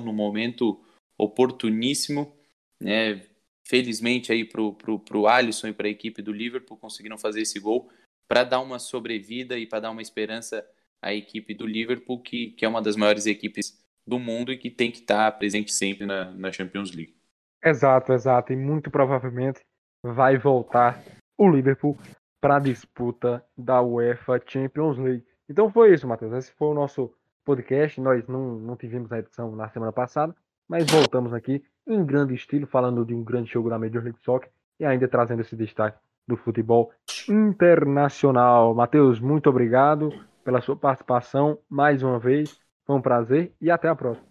num 0.00 0.12
momento 0.12 0.80
oportuníssimo, 1.18 2.32
né? 2.80 3.26
Felizmente 3.66 4.32
aí 4.32 4.44
pro, 4.44 4.72
pro, 4.74 4.98
pro 4.98 5.26
Alisson 5.26 5.68
e 5.68 5.72
para 5.72 5.88
a 5.88 5.90
equipe 5.90 6.22
do 6.22 6.32
Liverpool 6.32 6.78
conseguiram 6.78 7.18
fazer 7.18 7.42
esse 7.42 7.58
gol 7.60 7.90
para 8.26 8.44
dar 8.44 8.60
uma 8.60 8.78
sobrevida 8.78 9.58
e 9.58 9.66
para 9.66 9.80
dar 9.80 9.90
uma 9.90 10.00
esperança 10.00 10.66
à 11.02 11.12
equipe 11.12 11.54
do 11.54 11.66
Liverpool, 11.66 12.20
que, 12.22 12.52
que 12.52 12.64
é 12.64 12.68
uma 12.68 12.80
das 12.80 12.96
maiores 12.96 13.26
equipes 13.26 13.78
do 14.08 14.18
mundo 14.18 14.52
e 14.52 14.56
que 14.56 14.70
tem 14.70 14.90
que 14.90 14.98
estar 14.98 15.30
tá 15.30 15.36
presente 15.36 15.72
sempre 15.72 16.06
na, 16.06 16.30
na 16.32 16.50
Champions 16.50 16.94
League. 16.94 17.14
Exato, 17.62 18.12
exato. 18.12 18.52
E 18.52 18.56
muito 18.56 18.90
provavelmente 18.90 19.60
vai 20.02 20.38
voltar 20.38 21.02
o 21.36 21.48
Liverpool 21.48 21.96
para 22.40 22.56
a 22.56 22.60
disputa 22.60 23.44
da 23.56 23.82
UEFA 23.82 24.40
Champions 24.46 24.96
League. 24.98 25.24
Então 25.48 25.70
foi 25.70 25.92
isso, 25.92 26.06
Matheus. 26.06 26.32
Esse 26.32 26.52
foi 26.52 26.68
o 26.68 26.74
nosso 26.74 27.12
podcast. 27.44 28.00
Nós 28.00 28.26
não, 28.26 28.58
não 28.58 28.76
tivemos 28.76 29.10
a 29.12 29.18
edição 29.18 29.54
na 29.54 29.68
semana 29.68 29.92
passada, 29.92 30.34
mas 30.68 30.86
voltamos 30.90 31.32
aqui 31.32 31.62
em 31.86 32.04
grande 32.04 32.34
estilo, 32.34 32.66
falando 32.66 33.04
de 33.04 33.14
um 33.14 33.24
grande 33.24 33.50
jogo 33.50 33.70
da 33.70 33.78
Major 33.78 34.02
League 34.02 34.20
Soccer 34.22 34.50
e 34.78 34.84
ainda 34.84 35.08
trazendo 35.08 35.40
esse 35.40 35.56
destaque 35.56 35.98
do 36.26 36.36
futebol 36.36 36.92
internacional. 37.28 38.74
Matheus, 38.74 39.18
muito 39.18 39.48
obrigado 39.48 40.12
pela 40.44 40.60
sua 40.60 40.76
participação 40.76 41.58
mais 41.68 42.02
uma 42.02 42.18
vez. 42.18 42.60
Foi 42.88 42.96
um 42.96 43.02
prazer 43.02 43.52
e 43.60 43.70
até 43.70 43.86
a 43.86 43.94
próxima. 43.94 44.26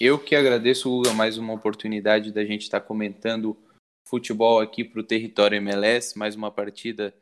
Eu 0.00 0.16
que 0.16 0.36
agradeço, 0.36 0.88
Hugo, 0.88 1.12
mais 1.12 1.36
uma 1.36 1.52
oportunidade 1.52 2.32
da 2.32 2.44
gente 2.44 2.62
estar 2.62 2.80
comentando 2.80 3.58
futebol 4.06 4.60
aqui 4.60 4.84
para 4.84 5.00
o 5.00 5.04
território 5.04 5.56
MLS, 5.56 6.16
mais 6.16 6.36
uma 6.36 6.52
partida 6.52 7.12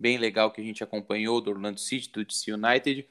bem 0.00 0.16
legal 0.16 0.50
que 0.50 0.62
a 0.62 0.64
gente 0.64 0.82
acompanhou 0.82 1.42
do 1.42 1.50
Orlando 1.50 1.78
City, 1.78 2.10
do 2.10 2.24
DC 2.24 2.54
United. 2.54 3.06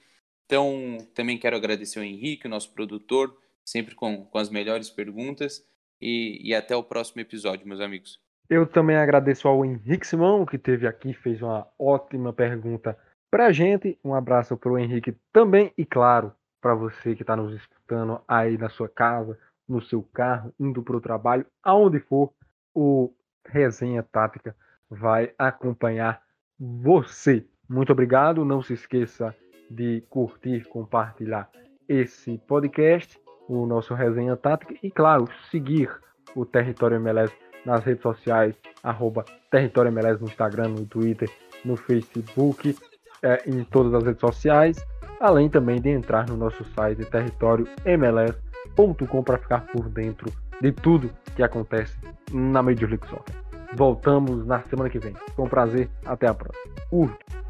Então, 0.47 0.97
também 1.13 1.37
quero 1.37 1.55
agradecer 1.55 1.99
ao 1.99 2.05
Henrique, 2.05 2.47
o 2.47 2.49
nosso 2.49 2.73
produtor, 2.73 3.37
sempre 3.63 3.93
com, 3.93 4.25
com 4.25 4.37
as 4.39 4.49
melhores 4.49 4.89
perguntas. 4.89 5.63
E, 6.01 6.39
e 6.43 6.55
até 6.55 6.75
o 6.75 6.83
próximo 6.83 7.21
episódio, 7.21 7.67
meus 7.67 7.79
amigos. 7.79 8.19
Eu 8.49 8.65
também 8.65 8.95
agradeço 8.95 9.47
ao 9.47 9.63
Henrique 9.63 10.07
Simão, 10.07 10.47
que 10.47 10.57
teve 10.57 10.87
aqui, 10.87 11.13
fez 11.13 11.43
uma 11.43 11.67
ótima 11.77 12.33
pergunta 12.33 12.97
para 13.29 13.45
a 13.45 13.51
gente. 13.51 13.99
Um 14.03 14.15
abraço 14.15 14.57
para 14.57 14.71
o 14.71 14.79
Henrique 14.79 15.15
também, 15.31 15.71
e 15.77 15.85
claro, 15.85 16.33
para 16.63 16.73
você 16.73 17.13
que 17.13 17.23
está 17.23 17.35
nos 17.35 17.53
escutando 17.53 18.21
aí 18.25 18.57
na 18.57 18.69
sua 18.69 18.87
casa, 18.87 19.37
no 19.67 19.81
seu 19.81 20.01
carro, 20.01 20.53
indo 20.57 20.81
para 20.81 20.95
o 20.95 21.01
trabalho, 21.01 21.45
aonde 21.61 21.99
for, 21.99 22.31
o 22.73 23.13
Resenha 23.45 24.01
Tática 24.01 24.55
vai 24.89 25.33
acompanhar 25.37 26.23
você. 26.57 27.45
Muito 27.67 27.91
obrigado. 27.91 28.45
Não 28.45 28.61
se 28.61 28.73
esqueça 28.73 29.35
de 29.69 30.01
curtir, 30.09 30.63
compartilhar 30.69 31.49
esse 31.87 32.37
podcast 32.47 33.21
o 33.49 33.65
nosso 33.65 33.93
Resenha 33.93 34.37
Tática 34.37 34.73
e, 34.81 34.89
claro, 34.89 35.27
seguir 35.51 35.91
o 36.33 36.45
Território 36.45 36.95
MLS 36.95 37.35
nas 37.65 37.83
redes 37.83 38.01
sociais, 38.01 38.55
arroba 38.81 39.25
Território 39.51 39.89
MLS 39.89 40.21
no 40.21 40.29
Instagram, 40.29 40.69
no 40.69 40.85
Twitter, 40.85 41.29
no 41.65 41.75
Facebook, 41.75 42.73
é, 43.21 43.49
em 43.49 43.65
todas 43.65 43.93
as 43.93 44.03
redes 44.05 44.21
sociais, 44.21 44.85
além 45.23 45.47
também 45.47 45.79
de 45.79 45.89
entrar 45.89 46.27
no 46.27 46.35
nosso 46.35 46.65
site 46.75 47.05
territóriomls.com 47.05 49.23
para 49.23 49.37
ficar 49.37 49.61
por 49.67 49.87
dentro 49.87 50.29
de 50.61 50.73
tudo 50.73 51.09
que 51.33 51.41
acontece 51.41 51.95
na 52.33 52.61
Major 52.61 52.89
League 52.89 53.07
Soccer. 53.07 53.33
Voltamos 53.73 54.45
na 54.45 54.61
semana 54.63 54.89
que 54.89 54.99
vem. 54.99 55.15
Foi 55.33 55.45
um 55.45 55.49
prazer. 55.49 55.89
Até 56.05 56.27
a 56.27 56.33
próxima. 56.33 56.75
Curte. 56.89 57.42